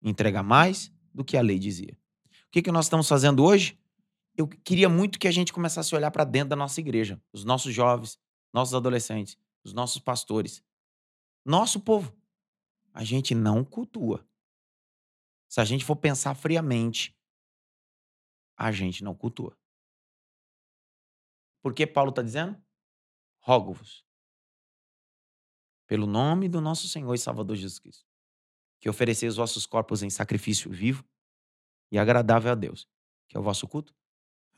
[0.00, 1.98] Entrega mais do que a lei dizia.
[2.46, 3.76] O que, que nós estamos fazendo hoje?
[4.36, 7.44] Eu queria muito que a gente começasse a olhar para dentro da nossa igreja, os
[7.44, 8.18] nossos jovens,
[8.52, 10.64] nossos adolescentes, os nossos pastores,
[11.44, 12.16] nosso povo.
[12.94, 14.26] A gente não cultua.
[15.48, 17.16] Se a gente for pensar friamente,
[18.56, 19.56] a gente não cultua.
[21.62, 22.60] Por que Paulo está dizendo?
[23.40, 24.04] Rogo-vos,
[25.86, 28.06] pelo nome do nosso Senhor e Salvador Jesus Cristo,
[28.80, 31.04] que ofereceis os vossos corpos em sacrifício vivo
[31.90, 32.88] e agradável a Deus,
[33.28, 33.94] que é o vosso culto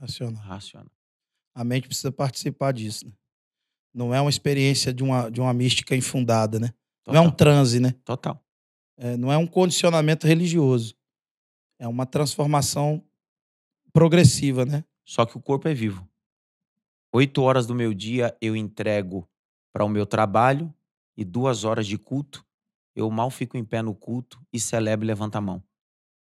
[0.04, 0.42] Racional.
[0.42, 0.92] racional.
[1.54, 3.12] A mente precisa participar disso, né?
[3.92, 6.74] Não é uma experiência de uma, de uma mística infundada, né?
[7.06, 7.36] Não é um Total.
[7.36, 7.92] transe, né?
[8.04, 8.44] Total.
[8.96, 10.96] É, não é um condicionamento religioso.
[11.78, 13.04] É uma transformação
[13.92, 14.84] progressiva, né?
[15.04, 16.08] Só que o corpo é vivo.
[17.12, 19.28] Oito horas do meu dia eu entrego
[19.72, 20.74] para o meu trabalho
[21.16, 22.44] e duas horas de culto.
[22.96, 25.62] Eu mal fico em pé no culto e celebro e levanto a mão.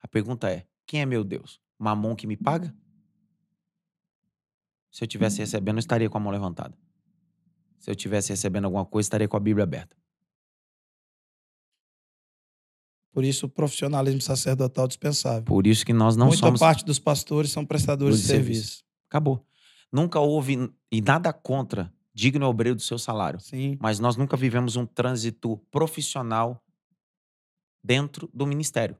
[0.01, 1.59] A pergunta é: quem é meu Deus?
[1.77, 2.73] Mamon que me paga?
[4.91, 6.77] Se eu tivesse recebendo, eu estaria com a mão levantada.
[7.79, 9.95] Se eu tivesse recebendo alguma coisa, estaria com a Bíblia aberta.
[13.13, 15.43] Por isso o profissionalismo sacerdotal dispensável.
[15.43, 16.59] Por isso que nós não Muita somos.
[16.59, 18.61] parte dos pastores são prestadores de de serviço.
[18.61, 18.85] serviço.
[19.09, 19.45] Acabou.
[19.91, 23.39] Nunca houve, e nada contra digno obreiro do seu salário.
[23.39, 23.77] Sim.
[23.81, 26.63] Mas nós nunca vivemos um trânsito profissional
[27.83, 28.97] dentro do ministério.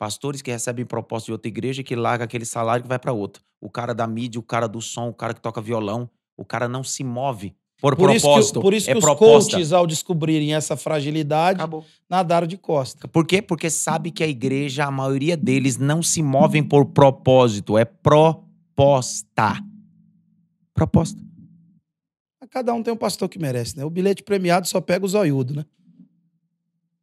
[0.00, 3.12] Pastores que recebem proposta de outra igreja e que larga aquele salário que vai para
[3.12, 3.42] outra.
[3.60, 6.66] O cara da mídia, o cara do som, o cara que toca violão, o cara
[6.66, 8.54] não se move por, Por isso propósito.
[8.60, 9.50] que, por isso é que os proposta.
[9.52, 11.84] coaches, ao descobrirem essa fragilidade, Acabou.
[12.08, 13.06] nadaram de costa.
[13.08, 13.42] Por quê?
[13.42, 19.62] Porque sabe que a igreja, a maioria deles não se movem por propósito, é proposta.
[20.72, 21.20] Proposta.
[22.50, 23.84] Cada um tem um pastor que merece, né?
[23.84, 25.66] O bilhete premiado só pega o zoiudo, né?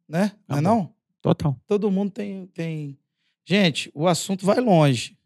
[0.08, 0.32] Né?
[0.48, 0.97] Não é não?
[1.22, 1.56] Total.
[1.66, 2.98] Todo mundo tem, tem...
[3.44, 5.16] Gente, o assunto vai longe.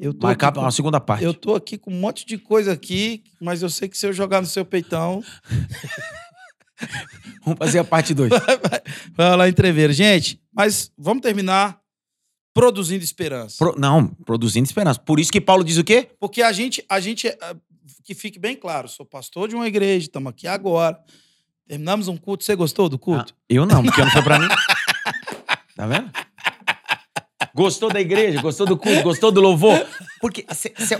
[0.00, 1.22] Eu tô, Marcar com, uma segunda parte.
[1.22, 4.14] eu tô aqui com um monte de coisa aqui, mas eu sei que se eu
[4.14, 5.22] jogar no seu peitão,
[7.44, 8.30] Vamos fazer a parte 2.
[9.14, 9.92] vai lá entrever.
[9.92, 11.80] Gente, mas vamos terminar
[12.52, 13.64] produzindo esperança.
[13.76, 15.00] não, produzindo esperança.
[15.00, 16.08] Por isso que Paulo diz o quê?
[16.18, 17.56] Porque a gente, a gente, ah,
[18.04, 20.98] que fique bem claro, sou pastor de uma igreja, estamos aqui agora.
[21.66, 22.42] Terminamos um culto.
[22.42, 23.32] Você gostou do culto?
[23.36, 24.48] Ah, eu não, porque não foi pra mim.
[25.80, 26.10] Tá vendo?
[27.54, 29.74] Gostou da igreja, gostou do culto, gostou do louvor?
[30.20, 30.44] Porque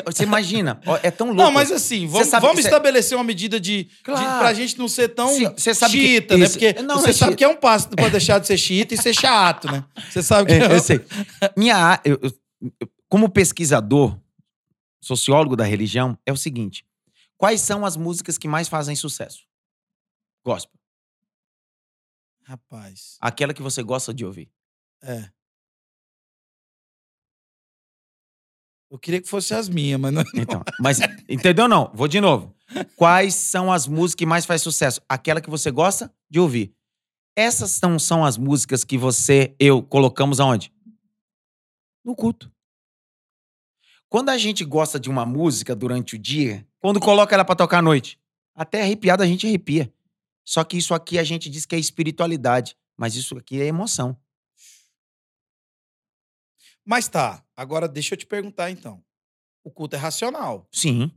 [0.07, 1.43] você imagina, ó, é tão louco.
[1.43, 4.39] Não, mas assim, vamos, sabe vamos que cê- estabelecer uma medida de, de Claro.
[4.39, 5.29] pra gente não ser tão
[5.59, 6.49] cê sabe que xiita, né?
[6.49, 9.13] Porque você é sabe que é um passo pra deixar de ser xiita e ser
[9.15, 9.85] chato, né?
[10.11, 11.05] Você sabe que É, eu sei.
[11.57, 12.33] Minha, a- eu- eu-
[12.81, 14.19] eu- como pesquisador,
[15.03, 16.87] sociólogo da religião, é o seguinte:
[17.37, 19.45] quais são as músicas que mais fazem sucesso?
[20.43, 20.73] Gospel.
[22.45, 24.51] Rapaz, Aquela que você gosta de ouvir.
[25.03, 25.31] É.
[28.91, 30.25] Eu queria que fosse as minhas, mas não.
[30.35, 30.99] Então, mas
[31.29, 31.91] entendeu não?
[31.95, 32.55] Vou de novo.
[32.97, 35.01] Quais são as músicas que mais faz sucesso?
[35.09, 36.75] Aquela que você gosta de ouvir.
[37.37, 40.73] Essas não são as músicas que você, eu, colocamos aonde?
[42.05, 42.51] No culto.
[44.09, 47.79] Quando a gente gosta de uma música durante o dia, quando coloca ela pra tocar
[47.79, 48.19] à noite,
[48.55, 49.93] até arrepiado a gente arrepia.
[50.45, 54.17] Só que isso aqui a gente diz que é espiritualidade, mas isso aqui é emoção.
[56.85, 59.03] Mas tá, agora deixa eu te perguntar então.
[59.63, 60.67] O culto é racional.
[60.73, 61.11] Sim.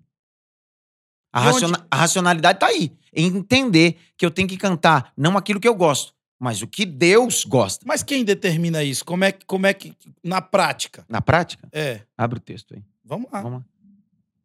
[1.31, 2.91] A, E onde- raciona- a racionalidade tá aí.
[3.13, 6.85] Em entender que eu tenho que cantar não aquilo que eu gosto, mas o que
[6.85, 7.85] Deus gosta.
[7.87, 9.03] Mas quem determina isso?
[9.05, 9.95] Como é, que- como é que.
[10.23, 11.05] Na prática?
[11.09, 12.01] Na prática, É.
[12.17, 12.83] abre o texto aí.
[13.03, 13.41] Vamos lá.
[13.41, 13.65] Vamos lá.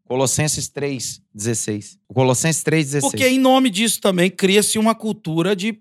[0.04, 1.98] Colossenses 3, 16.
[2.08, 3.12] Colossenses 3, 16.
[3.12, 5.78] Porque em nome disso também cria-se uma cultura de,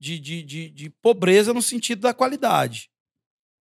[0.00, 2.90] de, de, de, de pobreza no sentido da qualidade.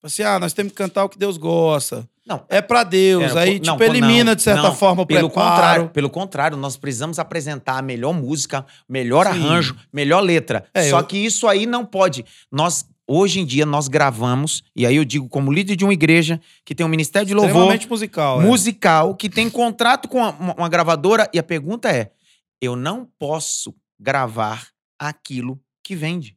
[0.03, 2.07] Assim, ah, nós temos que cantar o que Deus gosta.
[2.27, 3.23] Não, É pra Deus.
[3.23, 4.75] Era, aí, não, tipo, elimina, não, de certa não.
[4.75, 5.49] forma, o pelo preparo.
[5.51, 9.31] contrário, pelo contrário, nós precisamos apresentar a melhor música, melhor Sim.
[9.31, 10.65] arranjo, melhor letra.
[10.73, 12.25] É, Só eu- que isso aí não pode.
[12.51, 16.41] Nós hoje em dia nós gravamos, e aí eu digo como líder de uma igreja
[16.63, 18.41] que tem um ministério de louvor, Extremamente musical.
[18.41, 18.45] é.
[18.45, 22.11] musical que tem contrato com uma, uma gravadora e a pergunta é:
[22.59, 24.67] eu não posso gravar
[24.99, 26.35] aquilo que vende.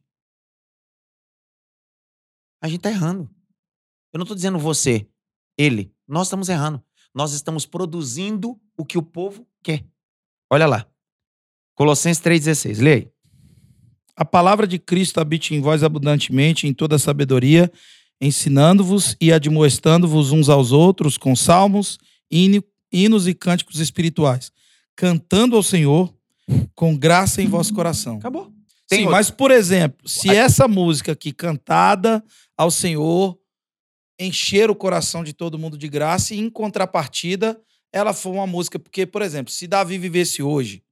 [2.61, 3.27] A gente tá errando.
[4.13, 5.07] Eu não tô dizendo você,
[5.57, 5.91] ele.
[6.07, 6.81] Nós estamos errando.
[7.13, 9.83] Nós estamos produzindo o que o povo quer.
[10.49, 10.85] Olha lá.
[11.75, 12.81] Colossenses 3,16.
[12.81, 13.07] Lê aí.
[14.15, 17.71] A palavra de Cristo habite em vós abundantemente em toda sabedoria,
[18.19, 21.97] ensinando-vos e admoestando-vos uns aos outros com salmos,
[22.29, 24.51] hino- hinos e cânticos espirituais,
[24.95, 26.13] cantando ao Senhor
[26.75, 28.17] com graça em vosso coração.
[28.17, 28.51] Acabou.
[28.87, 29.11] Sim, outro.
[29.11, 32.23] mas, por exemplo, se essa música aqui cantada
[32.57, 33.37] ao Senhor
[34.19, 37.59] encher o coração de todo mundo de graça e, em contrapartida,
[37.91, 38.77] ela for uma música.
[38.77, 40.83] Porque, por exemplo, se Davi vivesse hoje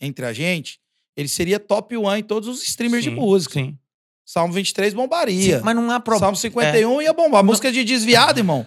[0.00, 0.80] entre a gente,
[1.16, 3.60] ele seria top one em todos os streamers de Sim, música.
[3.60, 3.78] Sim.
[4.24, 5.58] Salmo 23 bombaria.
[5.58, 6.26] Sim, mas não há problema.
[6.26, 7.44] Salmo 51 ia bombar.
[7.44, 8.66] Música de desviado, irmão.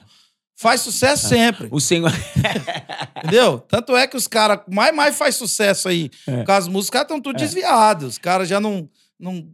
[0.58, 1.68] Faz sucesso sempre.
[1.70, 2.12] O Senhor.
[3.18, 3.60] Entendeu?
[3.60, 6.10] Tanto é que os caras mais mais faz sucesso aí.
[6.26, 6.38] É.
[6.38, 8.14] Por causa dos músicos, os caras estão tudo desviados.
[8.14, 8.90] Os caras já não.
[9.20, 9.48] não...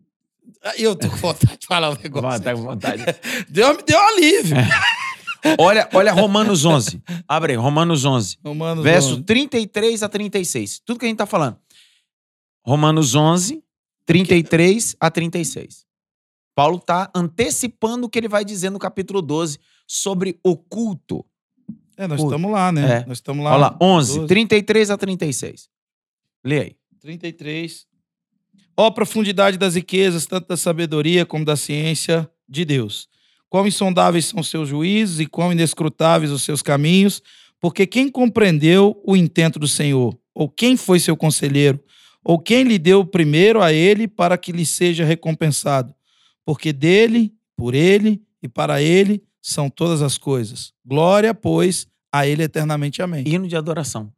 [0.78, 2.42] Eu tô com vontade de falar um negócio.
[2.44, 3.04] Tá com vontade.
[3.50, 4.58] Deu, deu um alívio.
[5.58, 7.02] Olha, olha Romanos 11.
[7.28, 8.38] Abre aí, Romanos 11.
[8.46, 9.24] Romanos Verso 11.
[9.24, 10.80] 33 a 36.
[10.86, 11.58] Tudo que a gente tá falando.
[12.64, 13.64] Romanos 11,
[14.06, 15.86] 33 a 36.
[16.54, 21.26] Paulo tá antecipando o que ele vai dizer no capítulo 12 sobre o culto.
[21.98, 23.00] É, nós estamos lá, né?
[23.00, 23.06] é.
[23.06, 23.52] Nós estamos lá.
[23.52, 24.28] Olha lá, 11, 12.
[24.28, 25.70] 33 a 36.
[26.44, 26.76] Lê aí.
[27.00, 27.88] 33.
[28.76, 33.08] Ó profundidade das riquezas, tanto da sabedoria como da ciência de Deus.
[33.50, 37.22] Quão insondáveis são os seus juízos e quão inescrutáveis os seus caminhos,
[37.60, 40.18] porque quem compreendeu o intento do Senhor?
[40.34, 41.80] Ou quem foi seu conselheiro?
[42.24, 45.94] Ou quem lhe deu primeiro a ele para que lhe seja recompensado?
[46.46, 50.74] Porque dele, por ele e para ele são todas as coisas.
[50.86, 53.02] Glória, pois, a ele eternamente.
[53.02, 53.24] Amém.
[53.28, 54.12] Hino de adoração.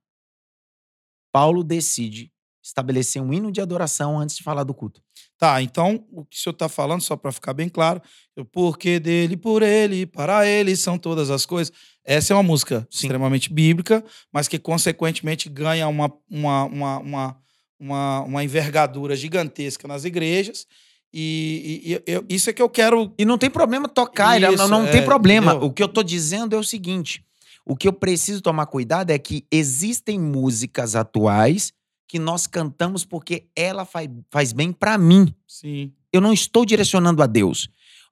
[1.31, 2.31] Paulo decide
[2.63, 5.01] estabelecer um hino de adoração antes de falar do culto.
[5.37, 8.01] Tá, então o que o senhor está falando, só para ficar bem claro,
[8.37, 11.73] o porquê dele, por ele, para ele são todas as coisas.
[12.05, 13.07] Essa é uma música Sim.
[13.07, 17.37] extremamente bíblica, mas que consequentemente ganha uma, uma, uma, uma,
[17.79, 20.65] uma, uma envergadura gigantesca nas igrejas.
[21.13, 23.13] E, e- e isso é que eu quero.
[23.17, 25.51] E não tem problema tocar, ele- Isso, não, não é, tem problema.
[25.51, 25.67] entendeu?
[25.67, 27.23] O que eu tô dizendo é o seguinte:
[27.65, 31.71] o que eu preciso tomar cuidado é que existem músicas atuais
[32.07, 35.33] que nós cantamos porque ela faz, faz bem pra mim.
[35.47, 35.91] Sim.
[36.11, 37.69] Eu não estou direcionando a Deus.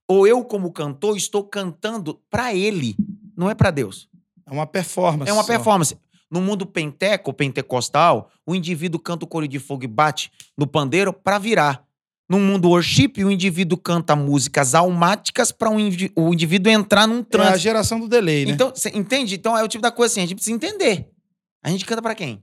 [0.08, 2.96] Ou eu, como cantor, estou cantando pra ele,
[3.38, 4.10] não é pra Deus.
[4.46, 5.30] É uma performance.
[5.30, 5.48] É uma só.
[5.48, 5.98] performance.
[6.30, 11.14] No mundo penteco, pentecostal, o indivíduo canta o coro de fogo e bate no pandeiro
[11.14, 11.86] pra virar.
[12.30, 15.78] No mundo worship, o indivíduo canta músicas almáticas para o
[16.34, 17.58] indivíduo entrar num É a transe.
[17.60, 18.54] geração do delay, né?
[18.54, 19.36] Então, entende?
[19.36, 21.10] Então é o tipo da coisa assim, a gente precisa entender.
[21.62, 22.42] A gente canta pra quem?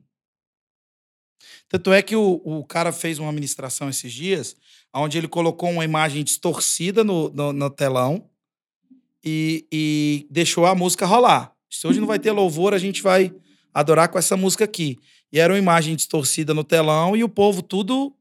[1.69, 4.57] Tanto é que o, o cara fez uma ministração esses dias,
[4.95, 8.29] onde ele colocou uma imagem distorcida no, no, no telão
[9.23, 11.53] e, e deixou a música rolar.
[11.71, 13.35] Se hoje não vai ter louvor, a gente vai
[13.73, 14.99] adorar com essa música aqui.
[15.31, 18.15] E era uma imagem distorcida no telão e o povo tudo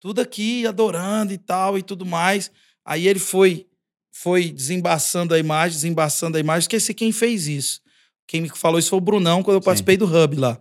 [0.00, 2.50] tudo aqui adorando e tal e tudo mais.
[2.84, 3.66] Aí ele foi
[4.10, 6.60] foi desembaçando a imagem, desembaçando a imagem.
[6.60, 7.82] Esqueci quem fez isso.
[8.26, 9.66] Quem me falou isso foi o Brunão quando eu Sim.
[9.66, 10.58] participei do Hub lá.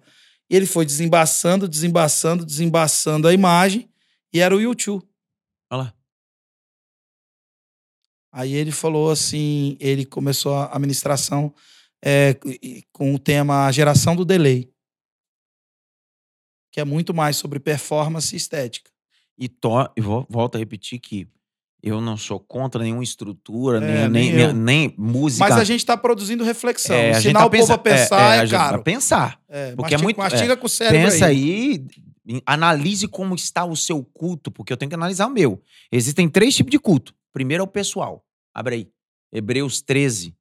[0.49, 3.89] E ele foi desembaçando, desembaçando, desembaçando a imagem
[4.31, 5.07] e era o YouTube.
[5.71, 5.93] Olha lá.
[8.31, 11.53] Aí ele falou assim, ele começou a ministração
[12.03, 12.35] é,
[12.91, 14.73] com o tema Geração do Delay,
[16.71, 18.91] que é muito mais sobre performance e estética.
[19.37, 21.27] E to, e vo- volto a repetir que
[21.83, 25.43] eu não sou contra nenhuma estrutura, É, nem, nem nem, música.
[25.47, 26.95] Mas a gente está produzindo reflexão.
[26.95, 28.83] É, a gente Ensinar tá o povo a pensa- pensar é, a gente vai caro.
[28.83, 29.41] pensar.
[29.49, 31.85] É, porque é mastiga, muito- mastiga com o cérebro Pensa aí.
[32.25, 35.61] aí, analise como está o seu culto, porque eu tenho que analisar o meu.
[35.91, 37.13] Existem três tipos de culto.
[37.33, 38.25] Primeiro é o pessoal.
[38.53, 38.89] Abre aí.
[39.31, 40.33] Hebreus 13,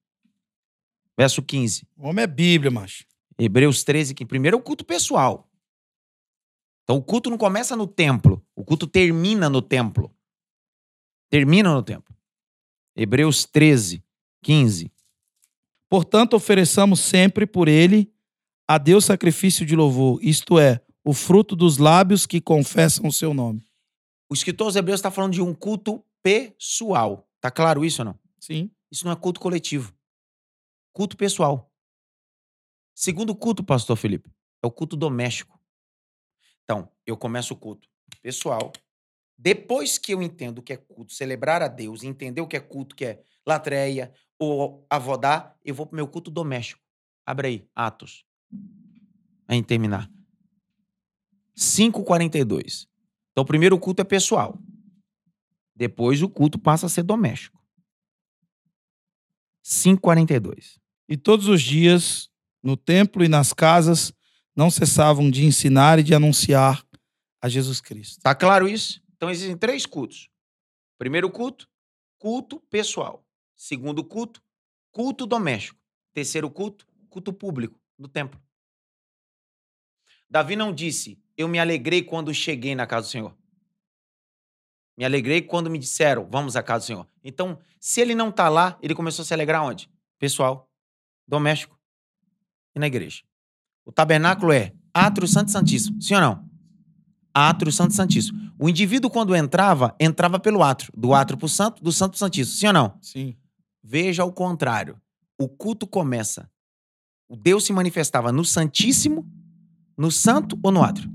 [1.19, 1.87] verso 15.
[1.97, 3.05] O homem é Bíblia, macho.
[3.39, 5.49] Hebreus 13, que primeiro é o culto pessoal.
[6.85, 10.13] Então o culto não começa no templo, o culto termina no templo.
[11.33, 12.15] Termina no templo.
[12.95, 14.05] Hebreus 13,
[14.43, 14.93] 15.
[15.89, 18.13] Portanto, ofereçamos sempre por ele
[18.69, 23.33] a Deus sacrifício de louvor, isto é, o fruto dos lábios que confessam o seu
[23.33, 23.67] nome.
[24.31, 27.27] O escritor aos Hebreus está falando de um culto pessoal.
[27.41, 28.19] Tá claro isso ou não?
[28.39, 28.71] Sim.
[28.91, 29.91] Isso não é culto coletivo.
[30.93, 31.73] Culto pessoal.
[32.95, 34.31] Segundo culto, pastor Felipe,
[34.63, 35.59] é o culto doméstico.
[36.65, 37.89] Então, eu começo o culto
[38.21, 38.71] pessoal.
[39.43, 42.61] Depois que eu entendo o que é culto, celebrar a Deus, entender o que é
[42.61, 46.81] culto, que é latreia ou avodar, eu vou pro meu culto doméstico.
[47.27, 48.25] Abre aí, Atos.
[49.49, 50.09] Aí terminar.
[51.57, 52.87] 5:42.
[53.33, 54.57] Então, o primeiro culto é pessoal.
[55.75, 57.61] Depois o culto passa a ser doméstico.
[59.61, 60.79] 5:42.
[61.09, 62.31] E todos os dias,
[62.63, 64.13] no templo e nas casas,
[64.55, 66.87] não cessavam de ensinar e de anunciar
[67.41, 68.21] a Jesus Cristo.
[68.23, 69.03] Tá claro isso?
[69.23, 70.29] Então existem três cultos.
[70.99, 71.71] Primeiro culto,
[72.19, 73.25] culto pessoal.
[73.55, 74.43] Segundo culto,
[74.91, 75.79] culto doméstico.
[76.13, 78.43] Terceiro culto, culto público do templo.
[80.29, 83.39] Davi não disse: "Eu me alegrei quando cheguei na casa do Senhor".
[84.97, 87.07] Me alegrei quando me disseram: "Vamos à casa do Senhor".
[87.23, 89.89] Então, se ele não tá lá, ele começou a se alegrar onde?
[90.19, 90.69] Pessoal,
[91.29, 91.79] doméstico
[92.75, 93.23] e na igreja.
[93.85, 96.03] O tabernáculo é átrio santo santíssimo.
[96.03, 96.51] Sim ou não?
[97.33, 98.52] Átrio santo santíssimo.
[98.63, 100.93] O indivíduo, quando entrava, entrava pelo átrio.
[100.97, 102.57] Do átrio pro santo, do santo pro santíssimo.
[102.57, 102.97] Sim ou não?
[103.03, 103.37] Sim.
[103.83, 105.01] Veja ao contrário.
[105.37, 106.49] O culto começa.
[107.29, 109.29] O Deus se manifestava no Santíssimo,
[109.99, 111.13] no Santo ou no átrio?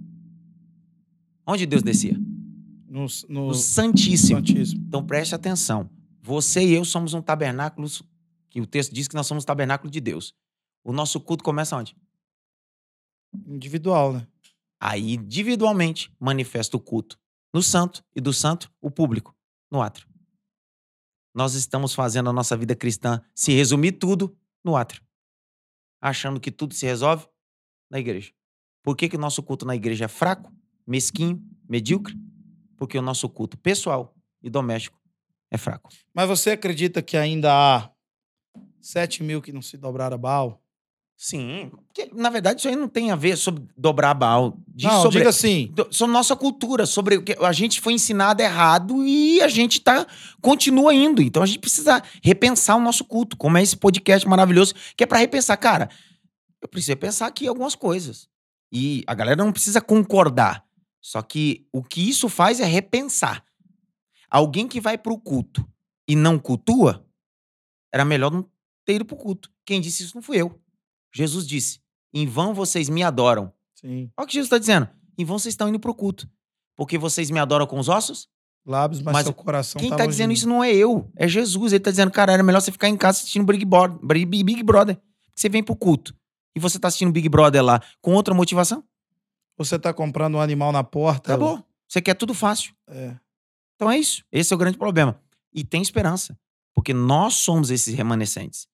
[1.46, 2.20] Onde Deus descia?
[2.86, 4.40] No, no No Santíssimo.
[4.40, 4.84] Santíssimo.
[4.86, 5.90] Então preste atenção.
[6.22, 7.88] Você e eu somos um tabernáculo,
[8.50, 10.34] que o texto diz que nós somos um tabernáculo de Deus.
[10.84, 11.96] O nosso culto começa onde?
[13.48, 14.28] Individual, né?
[14.78, 17.18] Aí, individualmente, manifesta o culto
[17.54, 19.36] no santo e do santo, o público,
[19.72, 20.08] no átrio.
[21.34, 25.04] Nós estamos fazendo a nossa vida cristã se resumir tudo no átrio.
[26.02, 27.28] Achando que tudo se resolve
[27.90, 28.32] na igreja.
[28.84, 30.52] Por que, que o nosso culto na igreja é fraco,
[30.86, 32.16] mesquinho, medíocre?
[32.76, 35.00] Porque o nosso culto pessoal e doméstico
[35.52, 35.90] é fraco.
[36.14, 37.92] Mas você acredita que ainda há
[38.82, 40.64] 7 mil que não se dobraram a Baal?
[41.20, 44.16] Sim, porque, na verdade isso aí não tem a ver sobre dobrar.
[44.68, 45.68] Diz não, sobre, diga assim.
[45.74, 49.82] do- sobre nossa cultura, sobre o que a gente foi ensinado errado e a gente
[49.82, 50.06] tá
[50.42, 51.20] continua indo.
[51.20, 55.08] Então a gente precisa repensar o nosso culto, como é esse podcast maravilhoso, que é
[55.08, 55.90] para repensar, cara.
[56.62, 58.30] Eu preciso pensar aqui algumas coisas.
[58.72, 60.64] E a galera não precisa concordar.
[61.02, 63.44] Só que o que isso faz é repensar.
[64.30, 65.68] Alguém que vai pro culto
[66.08, 67.04] e não cultua,
[67.92, 68.44] era melhor não
[68.86, 69.50] ter ido pro culto.
[69.66, 70.60] Quem disse isso não fui eu.
[71.14, 71.80] Jesus disse:
[72.14, 73.52] em vão vocês me adoram.
[73.76, 74.10] Sim.
[74.18, 74.90] Olha o que Jesus está dizendo.
[75.18, 76.30] Em vão vocês estão indo pro culto.
[76.76, 78.28] Porque vocês me adoram com os ossos?
[78.66, 81.72] Lábios, mas, Mas seu coração Quem tá tá dizendo isso não é eu, é Jesus.
[81.72, 83.98] Ele tá dizendo, cara, era melhor você ficar em casa assistindo Big Brother.
[84.28, 85.00] Big Brother.
[85.34, 86.14] Você vem pro culto
[86.56, 88.84] e você tá assistindo Big Brother lá com outra motivação?
[89.58, 91.34] Você tá comprando um animal na porta.
[91.34, 91.64] Acabou.
[91.88, 92.74] Você quer tudo fácil.
[92.88, 93.16] É.
[93.76, 94.24] Então é isso.
[94.32, 95.20] Esse é o grande problema.
[95.54, 96.38] E tem esperança.
[96.74, 98.68] Porque nós somos esses remanescentes.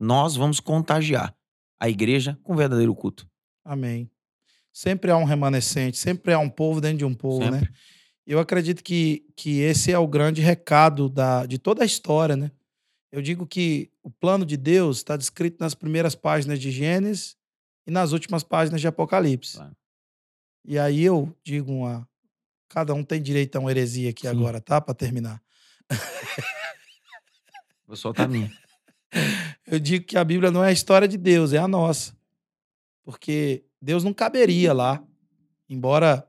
[0.00, 1.34] Nós vamos contagiar
[1.80, 3.28] a igreja com verdadeiro culto.
[3.64, 4.10] Amém.
[4.72, 7.60] Sempre há um remanescente, sempre há um povo dentro de um povo, né?
[7.60, 7.74] Sempre.
[8.26, 12.50] Eu acredito que, que esse é o grande recado da, de toda a história, né?
[13.10, 17.36] Eu digo que o plano de Deus está descrito nas primeiras páginas de Gênesis
[17.86, 19.56] e nas últimas páginas de Apocalipse.
[19.56, 19.74] Claro.
[20.64, 22.06] E aí eu digo uma.
[22.68, 24.28] Cada um tem direito a uma heresia aqui Sim.
[24.28, 24.78] agora, tá?
[24.78, 25.42] Para terminar.
[27.86, 28.52] Vou soltar a minha.
[29.70, 32.16] Eu digo que a Bíblia não é a história de Deus, é a nossa.
[33.04, 35.02] Porque Deus não caberia lá.
[35.68, 36.26] Embora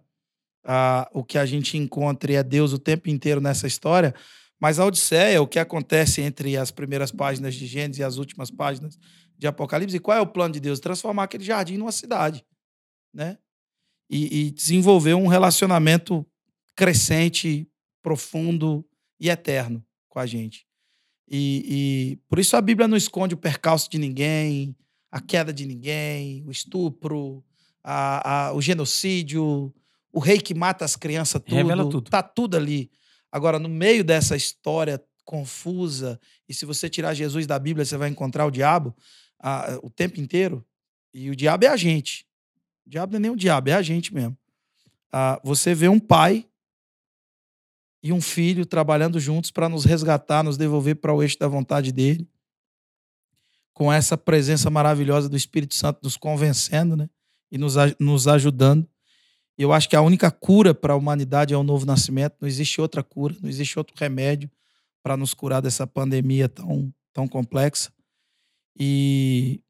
[0.63, 4.13] ah, o que a gente encontre é Deus o tempo inteiro nessa história,
[4.59, 8.51] mas a Odisseia, o que acontece entre as primeiras páginas de Gênesis e as últimas
[8.51, 8.99] páginas
[9.37, 10.81] de Apocalipse, e qual é o plano de Deus?
[10.81, 12.45] Transformar aquele jardim numa cidade,
[13.13, 13.37] né?
[14.09, 16.25] E, e desenvolver um relacionamento
[16.75, 17.71] crescente,
[18.01, 18.85] profundo
[19.17, 20.68] e eterno com a gente.
[21.29, 21.65] E,
[22.13, 24.75] e por isso a Bíblia não esconde o percalço de ninguém,
[25.11, 27.43] a queda de ninguém, o estupro,
[27.83, 29.73] a- a- o genocídio,
[30.11, 31.55] o rei que mata as crianças, tudo.
[31.55, 32.09] Revela tudo.
[32.09, 32.89] Tá tudo ali.
[33.31, 38.09] Agora, no meio dessa história confusa, e se você tirar Jesus da Bíblia, você vai
[38.09, 38.95] encontrar o diabo
[39.39, 40.65] ah, o tempo inteiro.
[41.13, 42.25] E o diabo é a gente.
[42.85, 44.35] O diabo não é nem o diabo, é a gente mesmo.
[45.11, 46.45] Ah, você vê um pai
[48.01, 51.91] e um filho trabalhando juntos para nos resgatar, nos devolver para o eixo da vontade
[51.91, 52.27] dele.
[53.73, 57.09] Com essa presença maravilhosa do Espírito Santo nos convencendo, né?
[57.51, 58.87] E nos, nos ajudando.
[59.57, 62.35] Eu acho que a única cura para a humanidade é o novo nascimento.
[62.39, 64.49] Não existe outra cura, não existe outro remédio
[65.03, 67.91] para nos curar dessa pandemia tão, tão complexa.
[68.77, 69.61] E,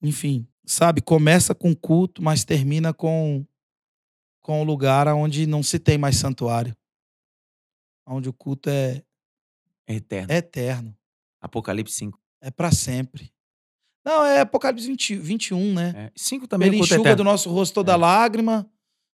[0.00, 3.44] enfim, sabe, começa com culto, mas termina com
[4.46, 6.72] com o lugar onde não se tem mais santuário.
[8.06, 9.02] Onde o culto é,
[9.86, 10.32] É eterno.
[10.32, 10.96] é eterno,
[11.40, 12.18] Apocalipse 5.
[12.40, 13.32] é para sempre.
[14.04, 15.92] Não, é Apocalipse 20, 21, né?
[15.96, 16.12] É.
[16.14, 17.96] 5 também Ele é culto enxuga do nosso rosto toda É.
[17.96, 18.68] lágrima,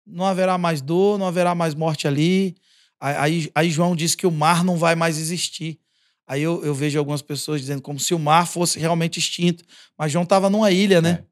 [0.06, 2.54] não haverá mais dor, não haverá mais morte ali.
[3.00, 5.78] Aí, aí, João diz que o mar não vai mais existir.
[6.26, 9.64] Aí eu, eu vejo algumas pessoas dizendo como se o mar fosse realmente extinto.
[9.98, 11.10] Mas João estava numa ilha, né?
[11.22, 11.24] É.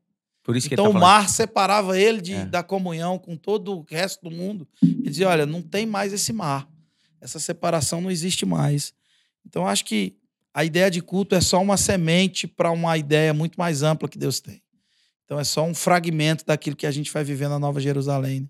[0.42, 1.10] Por isso que Então ele o tá falando.
[1.22, 2.44] mar separava ele de, É.
[2.44, 4.68] da comunhão com todo o resto do mundo.
[4.82, 6.68] Ele dizia: olha, não tem mais esse mar.
[7.24, 8.92] Essa separação não existe mais.
[9.46, 10.14] Então acho que
[10.52, 14.18] a ideia de culto é só uma semente para uma ideia muito mais ampla que
[14.18, 14.62] Deus tem.
[15.24, 18.40] Então é só um fragmento daquilo que a gente vai viver na Nova Jerusalém.
[18.40, 18.48] né?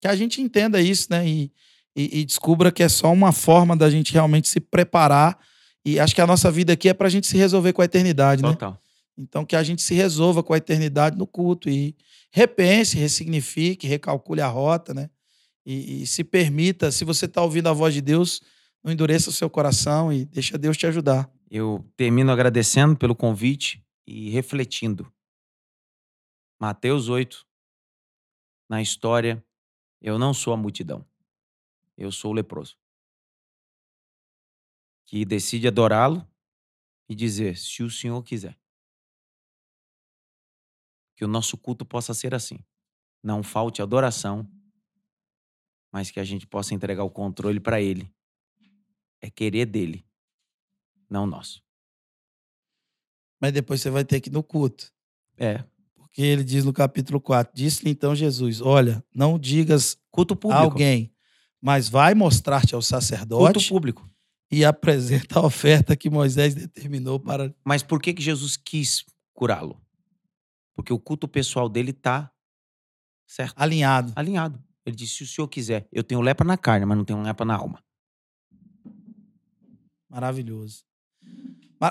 [0.00, 1.28] Que a gente entenda isso, né?
[1.28, 1.52] E,
[1.96, 5.36] e, e descubra que é só uma forma da gente realmente se preparar.
[5.84, 7.84] E acho que a nossa vida aqui é para a gente se resolver com a
[7.84, 8.50] eternidade, né?
[8.50, 8.80] Total.
[9.16, 11.96] Então, que a gente se resolva com a eternidade no culto e
[12.30, 15.10] repense, ressignifique, recalcule a rota, né?
[15.70, 18.40] E, e se permita, se você está ouvindo a voz de Deus,
[18.82, 21.30] não endureça o seu coração e deixa Deus te ajudar.
[21.50, 25.12] Eu termino agradecendo pelo convite e refletindo.
[26.58, 27.46] Mateus 8.
[28.66, 29.44] Na história,
[30.00, 31.06] eu não sou a multidão.
[31.98, 32.78] Eu sou o leproso.
[35.04, 36.26] Que decide adorá-lo
[37.06, 38.58] e dizer: se o Senhor quiser.
[41.14, 42.58] Que o nosso culto possa ser assim.
[43.22, 44.50] Não falte adoração,
[45.92, 48.10] mas que a gente possa entregar o controle para Ele.
[49.20, 50.04] É querer dele,
[51.10, 51.62] não nosso.
[53.40, 54.92] Mas depois você vai ter que ir no culto.
[55.36, 55.64] É,
[55.96, 60.62] Porque ele diz no capítulo 4: Disse-lhe então Jesus: Olha, não digas culto a público.
[60.62, 61.12] alguém,
[61.60, 64.08] mas vai mostrar-te ao Culto sacerdote público.
[64.50, 67.54] e apresenta a oferta que Moisés determinou para.
[67.64, 69.80] Mas por que, que Jesus quis curá-lo?
[70.74, 72.32] Porque o culto pessoal dele tá
[73.26, 74.12] certo, Alinhado.
[74.16, 74.62] alinhado.
[74.88, 77.44] Ele disse: se o senhor quiser, eu tenho lepra na carne, mas não tenho lepra
[77.44, 77.82] na alma.
[80.08, 80.84] Maravilhoso.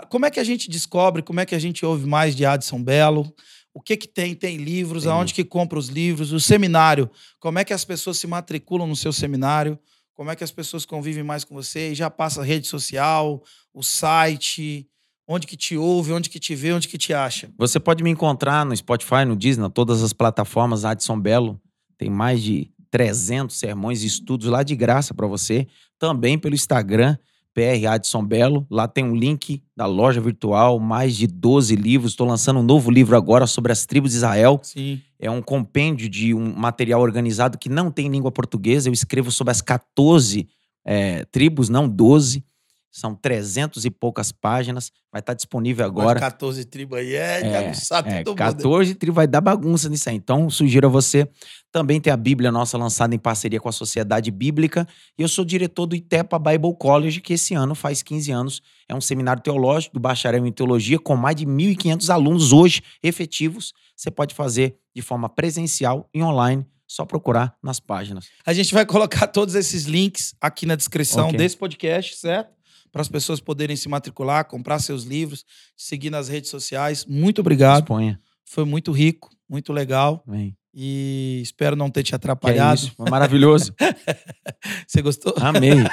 [0.09, 2.83] Como é que a gente descobre, como é que a gente ouve mais de Adson
[2.83, 3.33] Belo?
[3.73, 4.35] O que que tem?
[4.35, 5.03] Tem livros?
[5.03, 6.33] Tem Aonde que compra os livros?
[6.33, 9.79] O seminário, como é que as pessoas se matriculam no seu seminário?
[10.13, 11.91] Como é que as pessoas convivem mais com você?
[11.91, 13.41] E já passa a rede social,
[13.71, 14.89] o site,
[15.27, 17.51] onde que te ouve, onde que te vê, onde que te acha.
[17.55, 21.61] Você pode me encontrar no Spotify, no Disney, todas as plataformas Adson Belo.
[21.97, 25.67] Tem mais de 300 sermões e estudos lá de graça para você.
[25.99, 27.17] Também pelo Instagram,
[27.53, 28.67] PR Adson Belo.
[28.69, 32.11] Lá tem um link da loja virtual, mais de 12 livros.
[32.11, 34.59] Estou lançando um novo livro agora sobre as tribos de Israel.
[34.61, 35.01] Sim.
[35.19, 38.89] É um compêndio de um material organizado que não tem língua portuguesa.
[38.89, 40.47] Eu escrevo sobre as 14
[40.85, 42.45] é, tribos, não 12.
[42.91, 44.91] São 300 e poucas páginas.
[45.11, 46.19] Vai estar disponível agora.
[46.19, 47.71] 14 tribos aí é, é
[48.05, 50.15] é, todo 14 tribos vai dar bagunça nisso aí.
[50.15, 51.27] Então, sugiro a você
[51.71, 54.87] também ter a Bíblia nossa lançada em parceria com a Sociedade Bíblica.
[55.17, 58.61] E eu sou diretor do Itepa Bible College, que esse ano faz 15 anos.
[58.89, 63.73] É um seminário teológico do bacharel em teologia com mais de 1.500 alunos hoje efetivos.
[63.95, 68.27] Você pode fazer de forma presencial e online só procurar nas páginas.
[68.45, 71.37] A gente vai colocar todos esses links aqui na descrição Ok.
[71.37, 72.56] desse podcast, certo?
[72.97, 75.45] Para as pessoas poderem se matricular, comprar seus livros,
[75.77, 77.05] seguir nas redes sociais.
[77.05, 77.83] Muito obrigado.
[77.83, 78.19] Disponha.
[78.43, 80.25] Foi muito rico, muito legal.
[80.73, 82.91] E espero não ter te Que é atrapalhado.
[82.97, 83.71] Foi maravilhoso.
[84.87, 85.31] Você gostou?
[85.37, 85.75] Amei.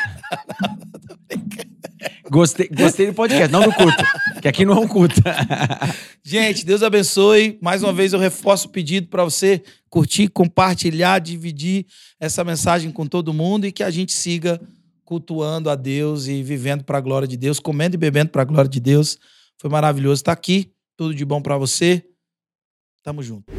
[2.30, 4.02] Gostei, gostei do podcast, não do culto.
[4.40, 5.14] Que aqui não é um culto.
[6.24, 7.58] Gente, Deus abençoe.
[7.60, 11.86] Mais uma vez eu reforço o pedido para você curtir, compartilhar, dividir
[12.18, 14.58] essa mensagem com todo mundo e que a gente siga
[15.04, 18.44] cultuando a Deus e vivendo para a glória de Deus, comendo e bebendo para a
[18.44, 19.18] glória de Deus.
[19.58, 20.72] Foi maravilhoso estar aqui.
[20.96, 22.04] Tudo de bom para você.
[23.02, 23.52] Tamo junto.